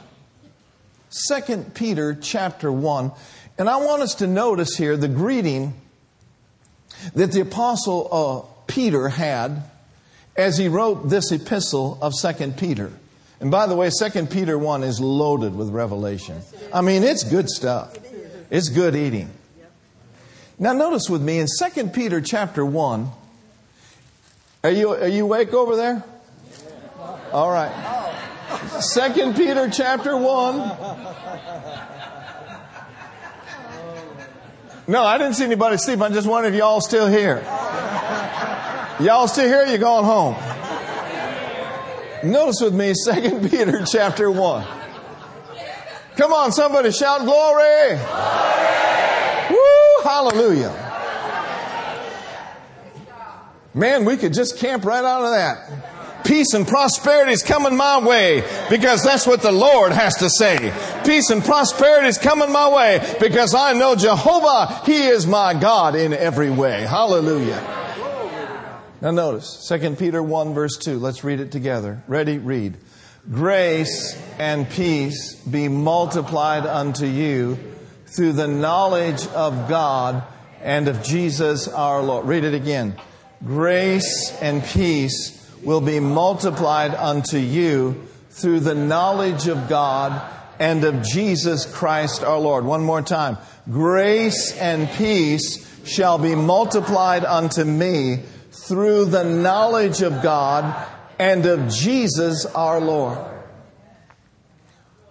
2 1.28 1.56
Peter 1.74 2.14
chapter 2.14 2.70
1. 2.70 3.12
And 3.58 3.68
I 3.68 3.76
want 3.76 4.02
us 4.02 4.16
to 4.16 4.26
notice 4.26 4.76
here 4.76 4.96
the 4.96 5.08
greeting 5.08 5.74
that 7.14 7.32
the 7.32 7.40
apostle 7.40 8.08
uh, 8.10 8.64
Peter 8.66 9.08
had 9.08 9.62
as 10.36 10.58
he 10.58 10.68
wrote 10.68 11.08
this 11.08 11.30
epistle 11.30 11.98
of 12.00 12.12
2 12.20 12.52
Peter. 12.52 12.92
And 13.44 13.50
by 13.50 13.66
the 13.66 13.76
way, 13.76 13.90
2 13.90 14.24
Peter 14.24 14.58
1 14.58 14.82
is 14.84 15.00
loaded 15.00 15.54
with 15.54 15.68
revelation. 15.68 16.40
I 16.72 16.80
mean, 16.80 17.02
it's 17.02 17.24
good 17.24 17.50
stuff. 17.50 17.94
It's 18.48 18.70
good 18.70 18.96
eating. 18.96 19.30
Now 20.58 20.72
notice 20.72 21.10
with 21.10 21.20
me 21.20 21.40
in 21.40 21.46
2 21.46 21.88
Peter 21.88 22.22
chapter 22.22 22.64
1, 22.64 23.10
are 24.62 24.70
you, 24.70 24.92
are 24.92 25.08
you 25.08 25.24
awake 25.24 25.52
over 25.52 25.76
there? 25.76 26.02
All 27.32 27.50
right. 27.50 27.70
2 28.94 29.34
Peter 29.34 29.68
chapter 29.68 30.16
1. 30.16 30.58
No, 34.86 35.04
I 35.04 35.18
didn't 35.18 35.34
see 35.34 35.44
anybody 35.44 35.76
sleep. 35.76 36.00
I 36.00 36.08
just 36.08 36.26
wondered 36.26 36.54
if 36.54 36.58
y'all 36.58 36.80
still 36.80 37.08
here. 37.08 37.42
Y'all 39.00 39.28
still 39.28 39.46
here? 39.46 39.66
You 39.66 39.76
going 39.76 40.06
home? 40.06 40.34
Notice 42.24 42.60
with 42.62 42.74
me 42.74 42.94
2 43.04 43.48
Peter 43.50 43.84
chapter 43.84 44.30
1. 44.30 44.66
Come 46.16 46.32
on, 46.32 46.52
somebody 46.52 46.90
shout 46.90 47.20
glory. 47.24 47.96
glory. 47.96 48.00
Woo, 49.50 50.02
hallelujah. 50.04 50.80
Man, 53.74 54.04
we 54.04 54.16
could 54.16 54.32
just 54.32 54.58
camp 54.58 54.84
right 54.84 55.04
out 55.04 55.24
of 55.24 55.32
that. 55.32 56.24
Peace 56.24 56.54
and 56.54 56.66
prosperity 56.66 57.32
is 57.32 57.42
coming 57.42 57.76
my 57.76 57.98
way 57.98 58.42
because 58.70 59.02
that's 59.02 59.26
what 59.26 59.42
the 59.42 59.52
Lord 59.52 59.92
has 59.92 60.14
to 60.16 60.30
say. 60.30 60.72
Peace 61.04 61.28
and 61.28 61.44
prosperity 61.44 62.08
is 62.08 62.16
coming 62.16 62.50
my 62.50 62.68
way 62.68 63.16
because 63.20 63.54
I 63.54 63.74
know 63.74 63.94
Jehovah, 63.94 64.80
He 64.86 65.02
is 65.08 65.26
my 65.26 65.52
God 65.52 65.94
in 65.94 66.14
every 66.14 66.50
way. 66.50 66.82
Hallelujah. 66.82 67.83
Now 69.04 69.10
notice, 69.10 69.68
2 69.68 69.96
Peter 69.96 70.22
1 70.22 70.54
verse 70.54 70.78
2. 70.78 70.98
Let's 70.98 71.24
read 71.24 71.38
it 71.38 71.52
together. 71.52 72.02
Ready? 72.08 72.38
Read. 72.38 72.78
Grace 73.30 74.18
and 74.38 74.66
peace 74.70 75.34
be 75.44 75.68
multiplied 75.68 76.64
unto 76.64 77.04
you 77.04 77.58
through 78.06 78.32
the 78.32 78.48
knowledge 78.48 79.26
of 79.26 79.68
God 79.68 80.22
and 80.62 80.88
of 80.88 81.02
Jesus 81.02 81.68
our 81.68 82.00
Lord. 82.00 82.24
Read 82.24 82.44
it 82.44 82.54
again. 82.54 82.98
Grace 83.44 84.34
and 84.40 84.64
peace 84.64 85.54
will 85.62 85.82
be 85.82 86.00
multiplied 86.00 86.94
unto 86.94 87.36
you 87.36 88.06
through 88.30 88.60
the 88.60 88.74
knowledge 88.74 89.48
of 89.48 89.68
God 89.68 90.22
and 90.58 90.82
of 90.82 91.02
Jesus 91.02 91.66
Christ 91.66 92.24
our 92.24 92.38
Lord. 92.38 92.64
One 92.64 92.82
more 92.82 93.02
time. 93.02 93.36
Grace 93.70 94.56
and 94.56 94.88
peace 94.92 95.60
shall 95.84 96.16
be 96.16 96.34
multiplied 96.34 97.26
unto 97.26 97.64
me 97.64 98.22
through 98.54 99.06
the 99.06 99.24
knowledge 99.24 100.00
of 100.00 100.22
God 100.22 100.86
and 101.18 101.44
of 101.46 101.68
Jesus 101.68 102.46
our 102.46 102.80
Lord. 102.80 103.18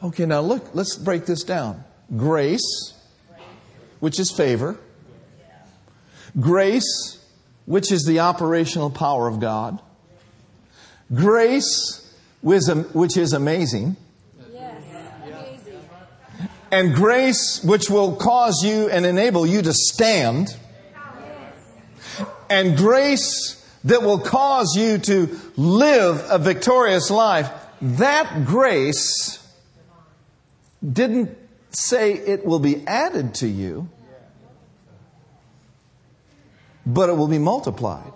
Okay, 0.02 0.26
now 0.26 0.42
look, 0.42 0.74
let's 0.74 0.96
break 0.96 1.26
this 1.26 1.44
down. 1.44 1.84
Grace, 2.16 2.94
which 4.00 4.20
is 4.20 4.32
favor. 4.32 4.78
Grace, 6.40 7.24
which 7.66 7.92
is 7.92 8.04
the 8.06 8.20
operational 8.20 8.90
power 8.90 9.28
of 9.28 9.40
God. 9.40 9.80
Grace, 11.14 12.14
which 12.42 13.18
is 13.18 13.34
amazing. 13.34 13.96
And 16.72 16.96
grace, 16.96 17.64
which 17.64 17.90
will 17.90 18.16
cause 18.16 18.64
you 18.64 18.90
and 18.90 19.06
enable 19.06 19.46
you 19.46 19.62
to 19.62 19.74
stand 19.74 20.58
and 22.50 22.78
grace 22.78 23.60
that 23.84 24.02
will 24.02 24.20
cause 24.20 24.76
you 24.76 24.98
to 24.98 25.40
live 25.58 26.24
a 26.30 26.38
victorious 26.38 27.10
life, 27.10 27.50
that 27.82 28.46
grace 28.46 29.46
didn't 30.82 31.38
say 31.72 32.14
it 32.14 32.46
will 32.46 32.60
be 32.60 32.86
added 32.88 33.36
to 33.36 33.48
you, 33.48 33.90
but 36.86 37.10
it 37.10 37.14
will 37.14 37.28
be 37.28 37.40
multiplied. 37.40 38.12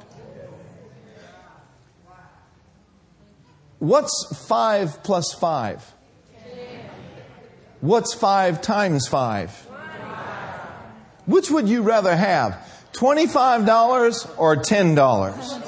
What's 3.80 4.48
5 4.48 5.04
plus 5.04 5.34
5? 5.34 5.94
What's 7.82 8.14
5 8.14 8.62
times 8.62 9.08
5? 9.08 9.68
Which 11.28 11.52
would 11.52 11.68
you 11.70 11.82
rather 11.84 12.16
have? 12.16 12.77
$25 12.94 14.36
or 14.38 14.56
$10? 14.56 15.64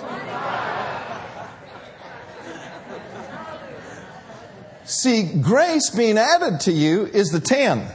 See, 4.86 5.24
grace 5.42 5.92
being 5.92 6.18
added 6.18 6.62
to 6.62 6.72
you 6.72 7.06
is 7.06 7.30
the 7.30 7.40
10. 7.40 7.88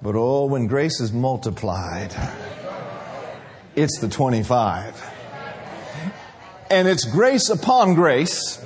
But 0.00 0.14
oh, 0.14 0.46
when 0.46 0.68
grace 0.68 1.00
is 1.00 1.12
multiplied, 1.12 2.14
it's 3.74 3.98
the 4.00 4.08
25. 4.08 5.04
And 6.70 6.88
it's 6.88 7.04
grace 7.04 7.50
upon 7.50 7.92
grace. 7.92 8.64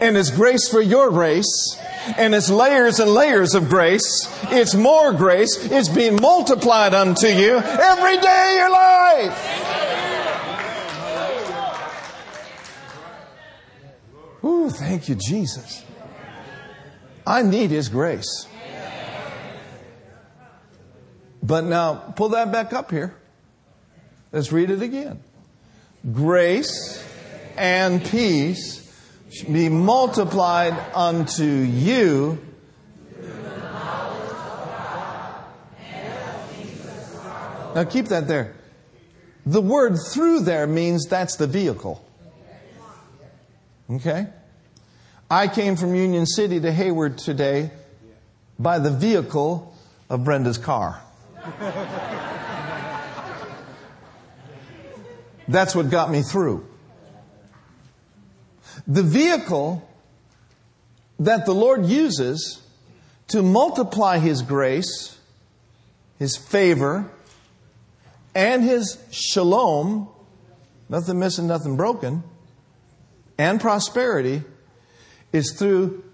And 0.00 0.16
it's 0.16 0.30
grace 0.30 0.68
for 0.68 0.80
your 0.80 1.10
race. 1.10 1.78
And 2.16 2.34
it's 2.34 2.50
layers 2.50 3.00
and 3.00 3.10
layers 3.10 3.54
of 3.54 3.68
grace. 3.68 4.28
It's 4.50 4.74
more 4.74 5.12
grace. 5.12 5.56
It's 5.70 5.88
being 5.88 6.16
multiplied 6.16 6.94
unto 6.94 7.26
you 7.26 7.56
every 7.56 8.18
day 8.18 8.50
of 8.50 8.56
your 8.58 8.70
life. 8.70 9.70
Ooh, 14.44 14.68
thank 14.70 15.08
you, 15.08 15.14
Jesus. 15.14 15.82
I 17.26 17.42
need 17.42 17.70
His 17.70 17.88
grace. 17.88 18.46
But 21.42 21.64
now, 21.64 21.94
pull 21.94 22.30
that 22.30 22.52
back 22.52 22.72
up 22.72 22.90
here. 22.90 23.14
Let's 24.32 24.50
read 24.50 24.70
it 24.70 24.82
again. 24.82 25.22
Grace 26.12 27.02
and 27.56 28.04
peace 28.04 28.83
be 29.42 29.68
multiplied 29.68 30.74
unto 30.94 31.44
you. 31.44 32.38
Now 37.74 37.82
keep 37.84 38.06
that 38.06 38.28
there. 38.28 38.54
The 39.46 39.60
word 39.60 39.96
through 40.10 40.40
there 40.40 40.66
means 40.66 41.06
that's 41.06 41.36
the 41.36 41.46
vehicle. 41.46 42.04
Okay? 43.90 44.28
I 45.30 45.48
came 45.48 45.76
from 45.76 45.94
Union 45.94 46.26
City 46.26 46.60
to 46.60 46.70
Hayward 46.70 47.18
today 47.18 47.70
by 48.58 48.78
the 48.78 48.90
vehicle 48.90 49.76
of 50.08 50.22
Brenda's 50.22 50.58
car. 50.58 51.02
That's 55.48 55.74
what 55.74 55.90
got 55.90 56.10
me 56.10 56.22
through. 56.22 56.66
The 58.86 59.02
vehicle 59.02 59.88
that 61.18 61.46
the 61.46 61.54
Lord 61.54 61.86
uses 61.86 62.62
to 63.28 63.42
multiply 63.42 64.18
His 64.18 64.42
grace, 64.42 65.18
His 66.18 66.36
favor, 66.36 67.10
and 68.34 68.62
His 68.62 68.98
shalom, 69.10 70.08
nothing 70.88 71.18
missing, 71.18 71.46
nothing 71.46 71.76
broken, 71.76 72.22
and 73.38 73.60
prosperity 73.60 74.42
is 75.32 75.54
through 75.58 76.04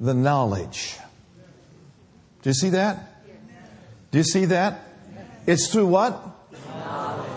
the 0.00 0.14
knowledge. 0.14 0.96
Do 2.42 2.50
you 2.50 2.54
see 2.54 2.70
that? 2.70 3.22
Do 4.10 4.18
you 4.18 4.24
see 4.24 4.46
that? 4.46 4.82
It's 5.46 5.70
through 5.70 5.86
what? 5.86 6.24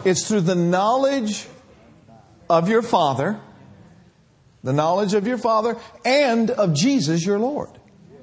It's 0.06 0.28
through 0.28 0.41
the 0.41 0.56
knowledge 0.56 1.45
of 2.49 2.69
your 2.69 2.82
Father, 2.82 3.39
the 4.63 4.73
knowledge 4.73 5.13
of 5.13 5.28
your 5.28 5.38
Father, 5.38 5.78
and 6.06 6.49
of 6.49 6.73
Jesus 6.73 7.26
your 7.26 7.39
Lord. 7.39 7.69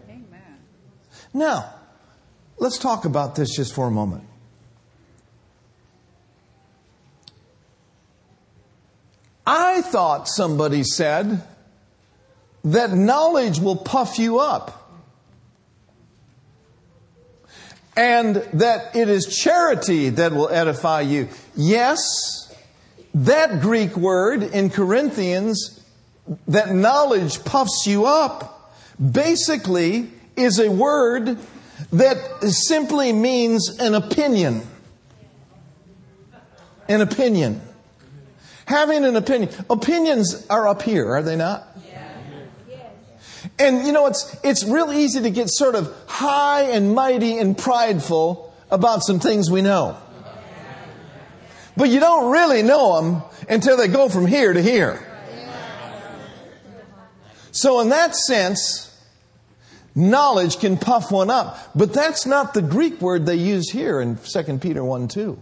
Amen. 0.08 0.24
Now, 1.34 1.74
let's 2.58 2.78
talk 2.78 3.04
about 3.04 3.34
this 3.36 3.54
just 3.54 3.74
for 3.74 3.86
a 3.86 3.90
moment. 3.90 4.24
I 9.46 9.82
thought 9.82 10.28
somebody 10.28 10.84
said 10.84 11.42
that 12.64 12.92
knowledge 12.92 13.58
will 13.58 13.76
puff 13.76 14.18
you 14.18 14.38
up. 14.38 14.76
And 17.96 18.36
that 18.54 18.94
it 18.94 19.08
is 19.08 19.26
charity 19.26 20.10
that 20.10 20.32
will 20.32 20.48
edify 20.48 21.00
you. 21.00 21.28
Yes, 21.56 22.54
that 23.12 23.60
Greek 23.60 23.96
word 23.96 24.42
in 24.42 24.70
Corinthians, 24.70 25.79
that 26.48 26.72
knowledge 26.74 27.44
puffs 27.44 27.86
you 27.86 28.06
up, 28.06 28.74
basically 29.00 30.10
is 30.36 30.58
a 30.58 30.70
word 30.70 31.38
that 31.92 32.42
simply 32.44 33.12
means 33.12 33.78
an 33.78 33.94
opinion. 33.94 34.62
An 36.88 37.00
opinion. 37.00 37.60
Having 38.66 39.04
an 39.04 39.16
opinion. 39.16 39.50
Opinions 39.68 40.46
are 40.48 40.68
up 40.68 40.82
here, 40.82 41.08
are 41.14 41.22
they 41.22 41.36
not? 41.36 41.66
And 43.58 43.86
you 43.86 43.92
know, 43.92 44.06
it's, 44.06 44.36
it's 44.42 44.64
real 44.64 44.92
easy 44.92 45.20
to 45.22 45.30
get 45.30 45.50
sort 45.50 45.74
of 45.74 45.94
high 46.06 46.62
and 46.62 46.94
mighty 46.94 47.38
and 47.38 47.56
prideful 47.56 48.54
about 48.70 49.02
some 49.02 49.20
things 49.20 49.50
we 49.50 49.62
know. 49.62 49.96
But 51.76 51.88
you 51.88 52.00
don't 52.00 52.30
really 52.30 52.62
know 52.62 53.00
them 53.00 53.22
until 53.48 53.76
they 53.76 53.88
go 53.88 54.08
from 54.08 54.26
here 54.26 54.52
to 54.52 54.62
here. 54.62 55.06
So 57.52 57.80
in 57.80 57.88
that 57.90 58.14
sense, 58.14 58.94
knowledge 59.94 60.60
can 60.60 60.76
puff 60.76 61.10
one 61.10 61.30
up. 61.30 61.58
But 61.74 61.92
that's 61.92 62.26
not 62.26 62.54
the 62.54 62.62
Greek 62.62 63.00
word 63.00 63.26
they 63.26 63.36
use 63.36 63.70
here 63.70 64.00
in 64.00 64.16
2 64.16 64.58
Peter 64.58 64.84
1 64.84 65.08
2. 65.08 65.38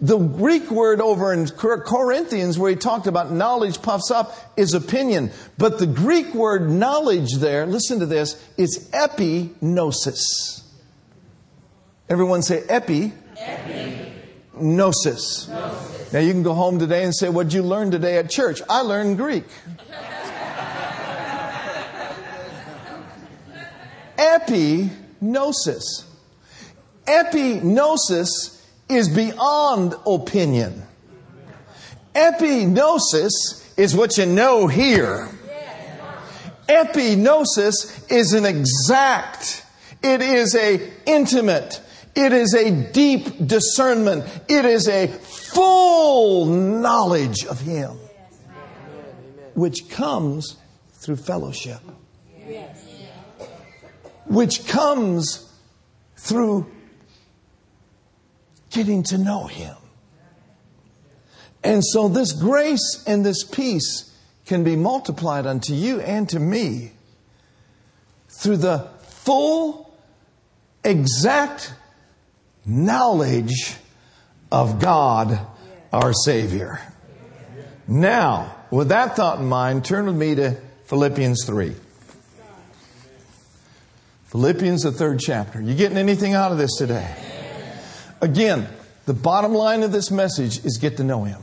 The 0.00 0.18
Greek 0.18 0.70
word 0.70 1.00
over 1.00 1.32
in 1.32 1.46
Corinthians, 1.48 2.58
where 2.58 2.70
he 2.70 2.76
talked 2.76 3.06
about 3.06 3.32
knowledge 3.32 3.82
puffs 3.82 4.10
up, 4.10 4.36
is 4.56 4.74
opinion. 4.74 5.30
But 5.58 5.78
the 5.78 5.86
Greek 5.86 6.34
word 6.34 6.70
knowledge 6.70 7.34
there, 7.34 7.66
listen 7.66 8.00
to 8.00 8.06
this, 8.06 8.42
is 8.56 8.88
epignosis. 8.92 10.62
Everyone 12.08 12.42
say 12.42 12.62
epi. 12.68 13.12
Gnosis. 14.60 15.48
Now 16.12 16.18
you 16.18 16.32
can 16.32 16.42
go 16.42 16.54
home 16.54 16.78
today 16.78 17.04
and 17.04 17.14
say, 17.14 17.28
What'd 17.28 17.52
you 17.52 17.62
learn 17.62 17.90
today 17.90 18.18
at 18.18 18.30
church? 18.30 18.60
I 18.68 18.80
learned 18.80 19.16
Greek. 19.16 19.44
Epignosis. 24.20 26.04
Epignosis 27.06 28.62
is 28.88 29.08
beyond 29.08 29.94
opinion. 30.06 30.82
Epignosis 32.14 33.72
is 33.78 33.96
what 33.96 34.18
you 34.18 34.26
know 34.26 34.66
here. 34.66 35.28
Epignosis 36.68 38.12
is 38.12 38.34
an 38.34 38.44
exact, 38.44 39.64
it 40.02 40.20
is 40.20 40.54
a 40.54 40.92
intimate, 41.06 41.80
it 42.14 42.32
is 42.32 42.54
a 42.54 42.70
deep 42.92 43.44
discernment, 43.44 44.24
it 44.48 44.64
is 44.64 44.86
a 44.86 45.08
full 45.08 46.46
knowledge 46.46 47.44
of 47.46 47.60
Him, 47.60 47.96
which 49.54 49.88
comes 49.88 50.58
through 50.92 51.16
fellowship, 51.16 51.80
which 54.30 54.68
comes 54.68 55.52
through 56.16 56.70
getting 58.70 59.02
to 59.02 59.18
know 59.18 59.48
Him. 59.48 59.74
And 61.64 61.84
so 61.84 62.06
this 62.06 62.32
grace 62.32 63.02
and 63.08 63.26
this 63.26 63.42
peace 63.42 64.16
can 64.46 64.62
be 64.62 64.76
multiplied 64.76 65.46
unto 65.46 65.74
you 65.74 66.00
and 66.00 66.28
to 66.28 66.38
me 66.38 66.92
through 68.28 68.58
the 68.58 68.88
full, 69.02 69.92
exact 70.84 71.74
knowledge 72.64 73.74
of 74.52 74.78
God, 74.78 75.40
our 75.92 76.12
Savior. 76.12 76.80
Now, 77.88 78.54
with 78.70 78.90
that 78.90 79.16
thought 79.16 79.40
in 79.40 79.46
mind, 79.46 79.84
turn 79.84 80.06
with 80.06 80.14
me 80.14 80.36
to 80.36 80.56
Philippians 80.84 81.44
3. 81.44 81.74
Philippians, 84.30 84.84
the 84.84 84.92
third 84.92 85.18
chapter. 85.18 85.60
You 85.60 85.74
getting 85.74 85.98
anything 85.98 86.34
out 86.34 86.52
of 86.52 86.58
this 86.58 86.76
today? 86.76 87.14
Again, 88.20 88.68
The 89.06 89.14
bottom 89.14 89.54
line 89.54 89.82
of 89.82 89.90
this 89.90 90.12
message 90.12 90.64
is 90.64 90.78
get 90.78 90.98
to 90.98 91.04
know 91.04 91.24
Him. 91.24 91.40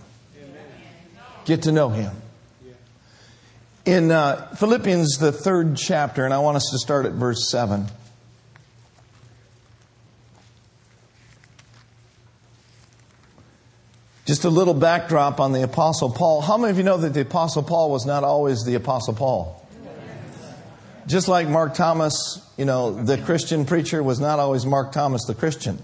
Get 1.43 1.63
to 1.63 1.73
know 1.73 1.89
Him. 1.89 2.15
In 3.83 4.09
uh, 4.09 4.55
Philippians, 4.55 5.17
the 5.17 5.33
third 5.33 5.75
chapter, 5.75 6.23
and 6.23 6.33
I 6.33 6.39
want 6.39 6.55
us 6.55 6.69
to 6.71 6.77
start 6.77 7.05
at 7.05 7.13
verse 7.13 7.49
7. 7.49 7.87
Just 14.25 14.45
a 14.45 14.49
little 14.49 14.73
backdrop 14.73 15.41
on 15.41 15.51
the 15.51 15.63
Apostle 15.63 16.11
Paul. 16.11 16.39
How 16.39 16.57
many 16.57 16.71
of 16.71 16.77
you 16.77 16.83
know 16.83 16.97
that 16.97 17.13
the 17.13 17.21
Apostle 17.21 17.63
Paul 17.63 17.91
was 17.91 18.05
not 18.05 18.23
always 18.23 18.63
the 18.63 18.75
Apostle 18.75 19.13
Paul? 19.13 19.66
Just 21.07 21.29
like 21.29 21.47
Mark 21.47 21.73
Thomas, 21.73 22.45
you 22.57 22.65
know, 22.65 22.91
the 23.01 23.17
Christian 23.17 23.65
preacher 23.65 24.03
was 24.03 24.19
not 24.19 24.39
always 24.39 24.65
Mark 24.65 24.91
Thomas 24.91 25.23
the 25.23 25.33
Christian. 25.33 25.79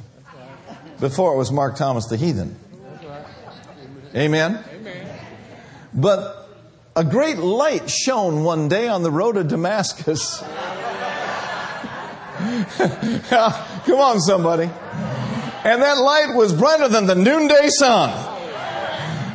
Before 0.99 1.33
it 1.33 1.37
was 1.37 1.49
Mark 1.49 1.77
Thomas 1.77 2.07
the 2.07 2.17
heathen. 2.17 2.59
Amen? 4.13 4.63
But 5.93 6.49
a 6.95 7.05
great 7.05 7.37
light 7.37 7.89
shone 7.89 8.43
one 8.43 8.67
day 8.67 8.89
on 8.89 9.01
the 9.01 9.11
road 9.11 9.37
of 9.37 9.47
Damascus. 9.47 10.39
Come 13.85 13.99
on, 13.99 14.19
somebody. 14.19 14.65
And 14.65 15.81
that 15.81 15.97
light 15.99 16.35
was 16.35 16.51
brighter 16.51 16.89
than 16.89 17.07
the 17.07 17.15
noonday 17.15 17.69
sun. 17.69 18.09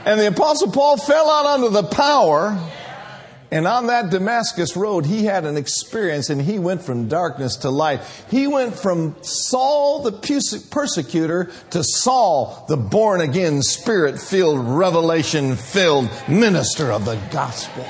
And 0.05 0.21
the 0.21 0.29
Apostle 0.29 0.71
Paul 0.71 0.99
fell 0.99 1.31
out 1.31 1.47
under 1.47 1.71
the 1.71 1.83
power. 1.83 2.59
And 3.51 3.67
on 3.67 3.87
that 3.87 4.11
Damascus 4.11 4.77
road, 4.77 5.07
he 5.07 5.25
had 5.25 5.47
an 5.47 5.57
experience 5.57 6.29
and 6.29 6.41
he 6.41 6.59
went 6.59 6.83
from 6.83 7.09
darkness 7.09 7.57
to 7.59 7.71
light. 7.71 8.03
He 8.31 8.47
went 8.47 8.75
from 8.75 9.17
Saul 9.23 10.03
the 10.03 10.13
persecutor 10.71 11.51
to 11.71 11.83
Saul 11.83 12.67
the 12.69 12.77
born 12.77 13.23
again, 13.23 13.63
spirit 13.63 14.21
filled, 14.21 14.61
revelation 14.61 15.57
filled 15.57 16.11
minister 16.29 16.93
of 16.93 17.07
the 17.07 17.17
gospel. 17.31 17.87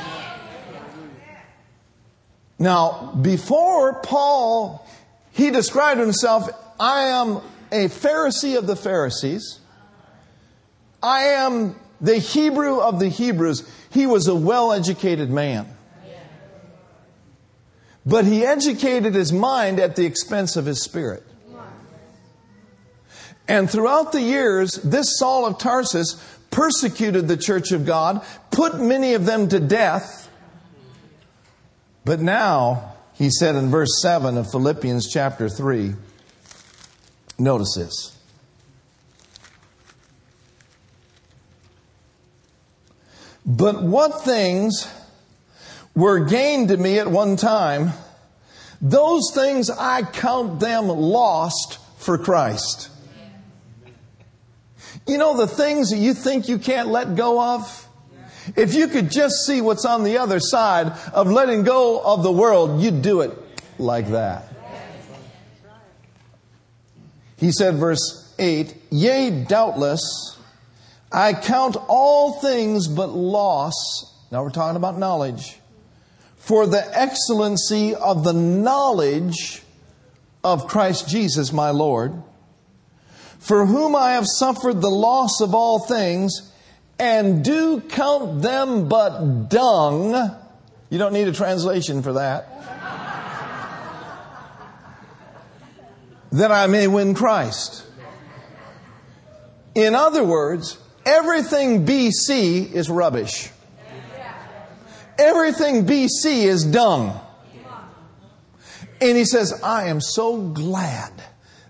Now, 2.60 3.12
before 3.20 4.00
Paul, 4.02 4.86
he 5.32 5.50
described 5.50 6.00
himself, 6.00 6.48
I 6.78 7.02
am 7.02 7.36
a 7.72 7.88
Pharisee 7.88 8.56
of 8.56 8.66
the 8.66 8.76
Pharisees. 8.76 9.60
I 11.02 11.20
am 11.20 11.76
the 12.00 12.18
Hebrew 12.18 12.78
of 12.80 13.00
the 13.00 13.08
Hebrews, 13.08 13.68
he 13.90 14.06
was 14.06 14.28
a 14.28 14.34
well 14.34 14.72
educated 14.72 15.30
man. 15.30 15.66
But 18.06 18.24
he 18.24 18.44
educated 18.44 19.14
his 19.14 19.32
mind 19.32 19.78
at 19.78 19.96
the 19.96 20.06
expense 20.06 20.56
of 20.56 20.64
his 20.64 20.82
spirit. 20.82 21.22
And 23.46 23.68
throughout 23.68 24.12
the 24.12 24.20
years, 24.20 24.72
this 24.74 25.18
Saul 25.18 25.46
of 25.46 25.58
Tarsus 25.58 26.22
persecuted 26.50 27.28
the 27.28 27.36
church 27.36 27.72
of 27.72 27.86
God, 27.86 28.24
put 28.50 28.78
many 28.78 29.14
of 29.14 29.26
them 29.26 29.48
to 29.48 29.60
death. 29.60 30.30
But 32.04 32.20
now, 32.20 32.94
he 33.14 33.30
said 33.30 33.56
in 33.56 33.70
verse 33.70 34.00
7 34.00 34.36
of 34.36 34.50
Philippians 34.50 35.08
chapter 35.10 35.48
3, 35.48 35.94
notice 37.38 37.74
this. 37.74 38.17
But 43.48 43.82
what 43.82 44.24
things 44.24 44.86
were 45.94 46.20
gained 46.20 46.68
to 46.68 46.76
me 46.76 46.98
at 46.98 47.10
one 47.10 47.36
time, 47.36 47.92
those 48.82 49.32
things 49.34 49.70
I 49.70 50.02
count 50.02 50.60
them 50.60 50.88
lost 50.88 51.78
for 51.96 52.18
Christ. 52.18 52.90
You 55.06 55.16
know 55.16 55.34
the 55.38 55.46
things 55.46 55.88
that 55.90 55.96
you 55.96 56.12
think 56.12 56.50
you 56.50 56.58
can't 56.58 56.88
let 56.88 57.16
go 57.16 57.40
of? 57.40 57.88
If 58.54 58.74
you 58.74 58.86
could 58.86 59.10
just 59.10 59.46
see 59.46 59.62
what's 59.62 59.86
on 59.86 60.04
the 60.04 60.18
other 60.18 60.40
side 60.40 60.92
of 61.14 61.30
letting 61.30 61.64
go 61.64 62.02
of 62.02 62.22
the 62.22 62.32
world, 62.32 62.82
you'd 62.82 63.00
do 63.00 63.22
it 63.22 63.32
like 63.78 64.10
that. 64.10 64.44
He 67.38 67.50
said, 67.50 67.76
verse 67.76 68.34
8, 68.38 68.74
Yea, 68.90 69.30
doubtless, 69.30 70.37
I 71.10 71.32
count 71.32 71.76
all 71.88 72.32
things 72.40 72.86
but 72.86 73.08
loss. 73.10 74.14
Now 74.30 74.42
we're 74.42 74.50
talking 74.50 74.76
about 74.76 74.98
knowledge. 74.98 75.58
For 76.36 76.66
the 76.66 76.98
excellency 76.98 77.94
of 77.94 78.24
the 78.24 78.32
knowledge 78.32 79.62
of 80.44 80.68
Christ 80.68 81.08
Jesus 81.08 81.52
my 81.52 81.70
Lord, 81.70 82.22
for 83.38 83.66
whom 83.66 83.96
I 83.96 84.12
have 84.12 84.26
suffered 84.26 84.80
the 84.80 84.90
loss 84.90 85.40
of 85.40 85.54
all 85.54 85.78
things, 85.78 86.52
and 86.98 87.44
do 87.44 87.80
count 87.80 88.42
them 88.42 88.88
but 88.88 89.48
dung. 89.48 90.36
You 90.90 90.98
don't 90.98 91.12
need 91.12 91.28
a 91.28 91.32
translation 91.32 92.02
for 92.02 92.14
that. 92.14 92.54
that 96.32 96.52
I 96.52 96.66
may 96.66 96.86
win 96.86 97.14
Christ. 97.14 97.84
In 99.74 99.94
other 99.94 100.24
words, 100.24 100.78
Everything 101.08 101.86
BC 101.86 102.70
is 102.70 102.90
rubbish. 102.90 103.48
Everything 105.18 105.86
BC 105.86 106.44
is 106.44 106.64
dung. 106.64 107.18
And 109.00 109.16
he 109.16 109.24
says, 109.24 109.58
I 109.62 109.86
am 109.86 110.02
so 110.02 110.36
glad 110.36 111.10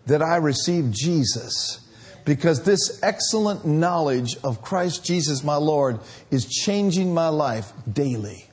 that 0.06 0.22
I 0.22 0.36
received 0.36 0.92
Jesus 0.92 1.86
because 2.24 2.64
this 2.64 2.98
excellent 3.00 3.64
knowledge 3.64 4.36
of 4.42 4.60
Christ 4.60 5.04
Jesus 5.04 5.44
my 5.44 5.54
Lord 5.54 6.00
is 6.32 6.44
changing 6.44 7.14
my 7.14 7.28
life 7.28 7.72
daily. 7.90 8.44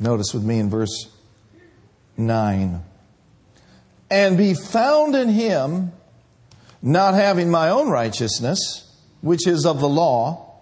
Notice 0.00 0.34
with 0.34 0.42
me 0.42 0.58
in 0.58 0.68
verse 0.68 1.08
9. 2.16 2.82
And 4.10 4.36
be 4.36 4.54
found 4.54 5.14
in 5.14 5.28
him, 5.28 5.92
not 6.82 7.14
having 7.14 7.52
my 7.52 7.68
own 7.68 7.88
righteousness 7.88 8.88
which 9.22 9.46
is 9.46 9.64
of 9.64 9.80
the 9.80 9.88
law, 9.88 10.52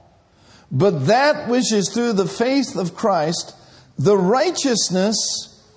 but 0.71 1.07
that 1.07 1.49
which 1.49 1.73
is 1.73 1.93
through 1.93 2.13
the 2.13 2.29
faith 2.29 2.77
of 2.77 2.95
Christ, 2.95 3.57
the 3.99 4.17
righteousness 4.17 5.17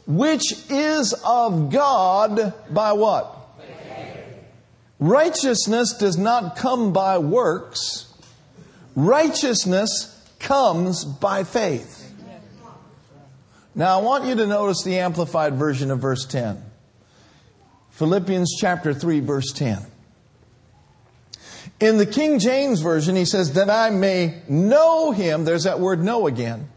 which 0.05 0.53
is 0.69 1.13
of 1.25 1.71
God 1.71 2.53
by 2.69 2.93
what? 2.93 3.39
Righteousness 4.99 5.93
does 5.97 6.17
not 6.17 6.55
come 6.55 6.93
by 6.93 7.17
works. 7.17 8.13
Righteousness 8.95 10.09
comes 10.39 11.03
by 11.03 11.43
faith. 11.43 11.99
Now, 13.75 13.99
I 13.99 14.03
want 14.03 14.25
you 14.25 14.35
to 14.35 14.45
notice 14.45 14.83
the 14.83 14.99
amplified 14.99 15.55
version 15.55 15.89
of 15.89 15.99
verse 15.99 16.25
10. 16.25 16.63
Philippians 17.91 18.55
chapter 18.59 18.93
3, 18.93 19.19
verse 19.21 19.51
10. 19.51 19.79
In 21.79 21.97
the 21.97 22.05
King 22.05 22.39
James 22.39 22.81
Version, 22.81 23.15
he 23.15 23.25
says, 23.25 23.53
that 23.53 23.69
I 23.69 23.89
may 23.89 24.41
know 24.47 25.11
him, 25.11 25.43
there's 25.43 25.63
that 25.63 25.79
word 25.79 26.03
know 26.03 26.27
again, 26.27 26.69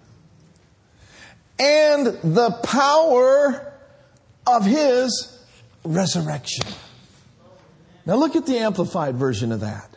and 1.58 2.06
the 2.06 2.50
power 2.62 3.72
of 4.46 4.64
his 4.64 5.38
resurrection. 5.84 6.66
Now 8.04 8.16
look 8.16 8.36
at 8.36 8.46
the 8.46 8.58
amplified 8.58 9.16
version 9.16 9.52
of 9.52 9.60
that. 9.60 9.96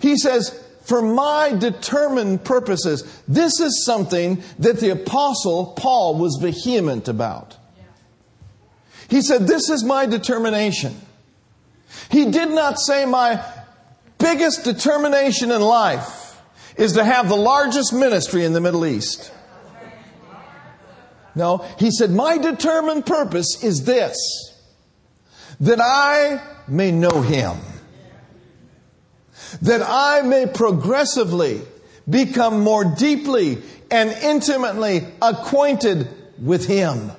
He 0.00 0.16
says, 0.16 0.64
for 0.88 1.02
my 1.02 1.52
determined 1.52 2.42
purposes. 2.44 3.22
This 3.28 3.60
is 3.60 3.84
something 3.84 4.42
that 4.58 4.80
the 4.80 4.88
apostle 4.88 5.74
Paul 5.76 6.18
was 6.18 6.38
vehement 6.40 7.08
about. 7.08 7.58
He 9.10 9.20
said, 9.20 9.46
This 9.46 9.68
is 9.68 9.84
my 9.84 10.06
determination. 10.06 10.98
He 12.10 12.30
did 12.30 12.50
not 12.50 12.78
say, 12.78 13.04
My 13.04 13.44
biggest 14.18 14.64
determination 14.64 15.50
in 15.50 15.60
life 15.60 16.40
is 16.76 16.92
to 16.94 17.04
have 17.04 17.28
the 17.28 17.36
largest 17.36 17.92
ministry 17.92 18.44
in 18.44 18.52
the 18.52 18.60
Middle 18.60 18.86
East. 18.86 19.32
No, 21.34 21.58
he 21.78 21.90
said, 21.90 22.10
My 22.10 22.38
determined 22.38 23.06
purpose 23.06 23.62
is 23.62 23.84
this 23.84 24.16
that 25.60 25.80
I 25.80 26.40
may 26.68 26.92
know 26.92 27.20
him, 27.20 27.56
that 29.62 29.82
I 29.82 30.22
may 30.22 30.46
progressively 30.46 31.62
become 32.08 32.60
more 32.60 32.84
deeply 32.84 33.58
and 33.90 34.10
intimately 34.10 35.06
acquainted 35.20 36.08
with 36.40 36.66
him, 36.66 37.10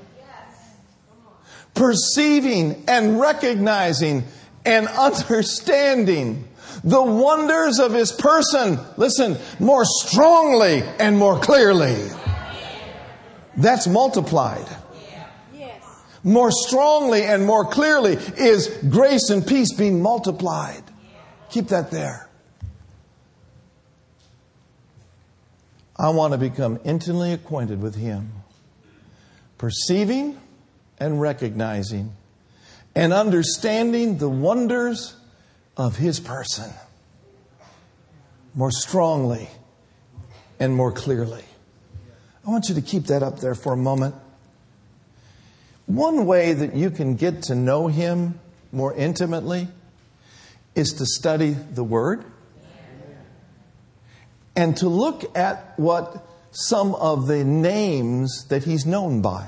perceiving 1.73 2.83
and 2.87 3.19
recognizing 3.19 4.23
and 4.69 4.87
understanding 4.87 6.47
the 6.83 7.01
wonders 7.01 7.79
of 7.79 7.91
his 7.91 8.11
person, 8.11 8.79
listen, 8.97 9.35
more 9.59 9.83
strongly 9.83 10.83
and 10.99 11.17
more 11.17 11.39
clearly. 11.39 11.97
That's 13.57 13.87
multiplied. 13.87 14.67
more 16.23 16.51
strongly 16.51 17.23
and 17.23 17.45
more 17.45 17.65
clearly 17.65 18.13
is 18.37 18.67
grace 18.89 19.29
and 19.29 19.45
peace 19.45 19.73
being 19.73 20.01
multiplied. 20.01 20.83
Keep 21.49 21.69
that 21.69 21.89
there. 21.89 22.29
I 25.97 26.09
want 26.09 26.33
to 26.33 26.37
become 26.37 26.79
intimately 26.85 27.33
acquainted 27.33 27.81
with 27.81 27.95
Him, 27.95 28.31
perceiving 29.57 30.39
and 30.99 31.19
recognizing 31.19 32.13
and 32.95 33.13
understanding 33.13 34.17
the 34.17 34.29
wonders 34.29 35.15
of 35.77 35.97
His 35.97 36.19
person 36.19 36.71
more 38.53 38.71
strongly 38.71 39.47
and 40.59 40.75
more 40.75 40.91
clearly. 40.91 41.43
I 42.45 42.49
want 42.49 42.69
you 42.69 42.75
to 42.75 42.81
keep 42.81 43.05
that 43.05 43.23
up 43.23 43.39
there 43.39 43.55
for 43.55 43.73
a 43.73 43.77
moment. 43.77 44.15
One 45.85 46.25
way 46.25 46.53
that 46.53 46.75
you 46.75 46.89
can 46.89 47.15
get 47.15 47.43
to 47.43 47.55
know 47.55 47.87
Him 47.87 48.39
more 48.71 48.93
intimately 48.93 49.67
is 50.75 50.93
to 50.93 51.05
study 51.05 51.51
the 51.51 51.83
Word 51.83 52.23
and 54.55 54.75
to 54.77 54.89
look 54.89 55.37
at 55.37 55.73
what 55.77 56.27
some 56.51 56.95
of 56.95 57.27
the 57.27 57.43
names 57.43 58.45
that 58.49 58.63
He's 58.63 58.85
known 58.85 59.21
by. 59.21 59.47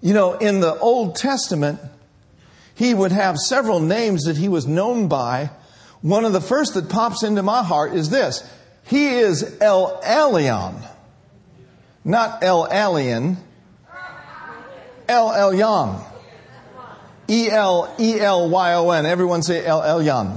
You 0.00 0.14
know, 0.14 0.34
in 0.34 0.60
the 0.60 0.78
Old 0.78 1.16
Testament, 1.16 1.80
He 2.74 2.94
would 2.94 3.12
have 3.12 3.36
several 3.36 3.80
names 3.80 4.24
that 4.24 4.36
He 4.36 4.48
was 4.48 4.66
known 4.66 5.08
by. 5.08 5.50
One 6.02 6.24
of 6.24 6.32
the 6.32 6.40
first 6.40 6.74
that 6.74 6.88
pops 6.88 7.22
into 7.22 7.42
my 7.42 7.62
heart 7.62 7.94
is 7.94 8.10
this 8.10 8.48
He 8.84 9.08
is 9.08 9.58
El 9.60 10.00
Elyon 10.02 10.82
not 12.04 12.42
El 12.42 12.66
Elyon, 12.66 13.36
El 15.08 15.28
Elyon. 15.30 16.06
E 17.28 17.48
L 17.48 17.94
E 17.98 18.18
L 18.20 18.48
Y 18.50 18.74
O 18.74 18.90
N. 18.90 19.06
Everyone 19.06 19.42
say 19.42 19.64
El 19.64 19.80
Elyon. 19.82 20.36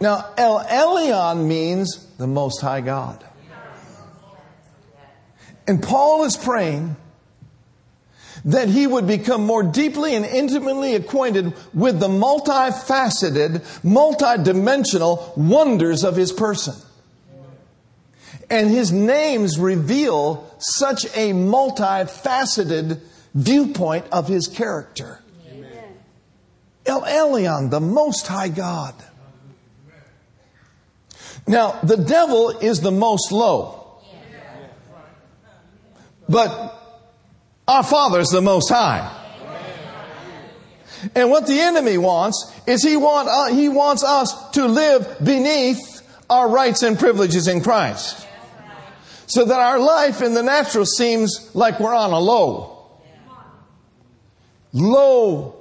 Now, 0.00 0.32
El 0.38 0.60
Elyon 0.60 1.46
means 1.46 2.06
the 2.16 2.26
Most 2.26 2.60
High 2.62 2.80
God. 2.80 3.22
And 5.66 5.82
Paul 5.82 6.24
is 6.24 6.36
praying 6.36 6.96
that 8.44 8.68
he 8.68 8.86
would 8.86 9.06
become 9.06 9.44
more 9.44 9.62
deeply 9.62 10.14
and 10.14 10.24
intimately 10.24 10.94
acquainted 10.94 11.54
with 11.72 11.98
the 11.98 12.08
multifaceted, 12.08 13.60
multidimensional 13.82 15.36
wonders 15.36 16.04
of 16.04 16.16
his 16.16 16.32
person. 16.32 16.74
And 18.50 18.68
his 18.68 18.92
names 18.92 19.58
reveal 19.58 20.54
such 20.58 21.06
a 21.06 21.32
multifaceted 21.32 23.00
viewpoint 23.34 24.06
of 24.12 24.28
his 24.28 24.46
character. 24.46 25.20
El 26.86 27.02
Elyon, 27.02 27.70
the 27.70 27.80
Most 27.80 28.26
High 28.26 28.50
God. 28.50 28.94
Now, 31.46 31.78
the 31.82 31.96
devil 31.96 32.50
is 32.50 32.80
the 32.80 32.90
most 32.90 33.32
low. 33.32 33.80
But 36.28 36.83
our 37.66 37.82
Father 37.82 38.20
is 38.20 38.28
the 38.28 38.42
most 38.42 38.68
high. 38.68 39.22
And 41.14 41.30
what 41.30 41.46
the 41.46 41.60
enemy 41.60 41.98
wants 41.98 42.52
is 42.66 42.82
he, 42.82 42.96
want, 42.96 43.28
uh, 43.28 43.54
he 43.54 43.68
wants 43.68 44.02
us 44.02 44.50
to 44.52 44.66
live 44.66 45.16
beneath 45.22 45.78
our 46.30 46.48
rights 46.48 46.82
and 46.82 46.98
privileges 46.98 47.48
in 47.48 47.62
Christ. 47.62 48.26
So 49.26 49.44
that 49.44 49.58
our 49.58 49.78
life 49.78 50.22
in 50.22 50.34
the 50.34 50.42
natural 50.42 50.86
seems 50.86 51.50
like 51.54 51.80
we're 51.80 51.94
on 51.94 52.12
a 52.12 52.18
low. 52.18 52.88
Low 54.72 55.56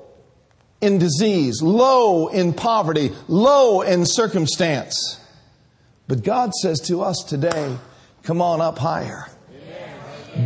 in 0.81 0.97
disease, 0.97 1.61
low 1.61 2.27
in 2.27 2.53
poverty, 2.53 3.11
low 3.27 3.81
in 3.81 4.05
circumstance. 4.05 5.19
But 6.07 6.23
God 6.23 6.53
says 6.53 6.79
to 6.81 7.01
us 7.01 7.23
today, 7.23 7.77
come 8.23 8.41
on 8.41 8.59
up 8.59 8.77
higher 8.77 9.27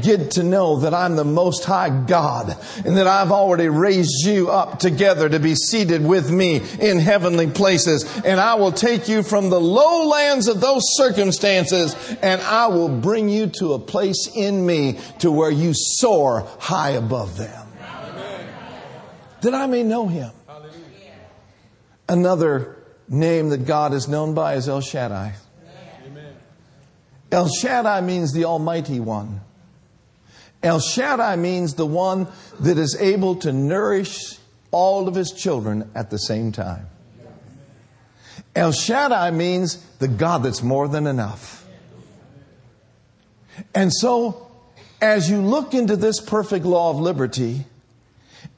get 0.02 0.32
to 0.32 0.44
know 0.44 0.82
that 0.82 0.94
I'm 0.94 1.16
the 1.16 1.24
most 1.24 1.66
high 1.66 1.90
God 1.90 2.56
and 2.86 2.98
that 2.98 3.08
I've 3.08 3.32
already 3.32 3.70
raised 3.70 4.26
you 4.26 4.50
up 4.50 4.80
together 4.80 5.30
to 5.30 5.40
be 5.40 5.56
seated 5.56 6.06
with 6.06 6.30
me 6.30 6.58
in 6.80 7.00
heavenly 7.00 7.50
places. 7.50 8.22
And 8.26 8.40
I 8.40 8.56
will 8.56 8.72
take 8.72 9.08
you 9.08 9.24
from 9.24 9.50
the 9.50 9.60
lowlands 9.62 10.48
of 10.48 10.62
those 10.62 10.84
circumstances 10.96 11.96
and 12.22 12.42
I 12.42 12.68
will 12.68 12.90
bring 12.90 13.30
you 13.30 13.48
to 13.60 13.74
a 13.74 13.80
place 13.80 14.30
in 14.36 14.66
me 14.66 15.00
to 15.20 15.32
where 15.32 15.52
you 15.52 15.74
soar 15.74 16.48
high 16.60 16.92
above 16.92 17.38
them. 17.38 17.68
Amen. 17.82 18.48
That 19.42 19.54
I 19.54 19.68
may 19.68 19.84
know 19.84 20.08
him. 20.08 20.32
Another 22.10 22.78
name 23.10 23.50
that 23.50 23.66
God 23.66 23.94
is 23.94 24.08
known 24.08 24.34
by 24.34 24.56
is 24.56 24.70
El 24.70 24.82
Shaddai. 24.82 25.34
Amen. 26.06 26.36
El 27.32 27.50
Shaddai 27.50 28.02
means 28.02 28.32
the 28.32 28.46
Almighty 28.46 29.00
One. 29.00 29.42
El 30.68 30.82
Shaddai 30.82 31.38
means 31.38 31.76
the 31.76 31.86
one 31.86 32.28
that 32.60 32.78
is 32.78 32.98
able 33.00 33.38
to 33.38 33.54
nourish 33.54 34.38
all 34.70 35.08
of 35.08 35.16
his 35.16 35.32
children 35.32 35.90
at 35.96 36.10
the 36.10 36.18
same 36.18 36.52
time. 36.52 36.88
El 38.54 38.74
Shaddai 38.74 39.32
means 39.32 39.78
the 40.00 40.10
God 40.10 40.44
that's 40.44 40.62
more 40.62 40.90
than 40.90 41.08
enough. 41.08 41.66
And 43.74 43.94
so, 43.94 44.52
as 45.02 45.30
you 45.30 45.42
look 45.42 45.74
into 45.74 45.96
this 45.96 46.20
perfect 46.20 46.66
law 46.66 46.90
of 46.90 46.98
liberty 46.98 47.64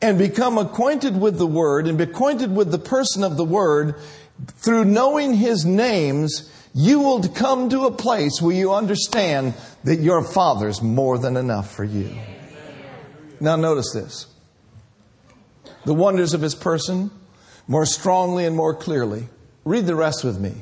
and 0.01 0.17
become 0.17 0.57
acquainted 0.57 1.15
with 1.15 1.37
the 1.37 1.45
Word 1.45 1.85
and 1.85 1.95
be 1.95 2.05
acquainted 2.05 2.55
with 2.55 2.71
the 2.71 2.79
person 2.79 3.23
of 3.23 3.37
the 3.37 3.45
Word, 3.45 3.93
through 4.47 4.85
knowing 4.85 5.35
His 5.35 5.63
names, 5.63 6.51
you 6.73 7.01
will 7.01 7.21
come 7.29 7.69
to 7.69 7.85
a 7.85 7.91
place 7.91 8.41
where 8.41 8.55
you 8.55 8.73
understand 8.73 9.53
that 9.83 9.99
your 9.99 10.23
Father's 10.23 10.81
more 10.81 11.17
than 11.17 11.37
enough 11.37 11.73
for 11.73 11.83
you. 11.83 12.15
Now, 13.39 13.55
notice 13.55 13.91
this 13.93 14.27
the 15.85 15.93
wonders 15.93 16.33
of 16.33 16.41
His 16.41 16.55
person 16.55 17.11
more 17.67 17.85
strongly 17.85 18.45
and 18.45 18.55
more 18.55 18.73
clearly. 18.73 19.27
Read 19.63 19.85
the 19.85 19.95
rest 19.95 20.23
with 20.23 20.39
me. 20.39 20.53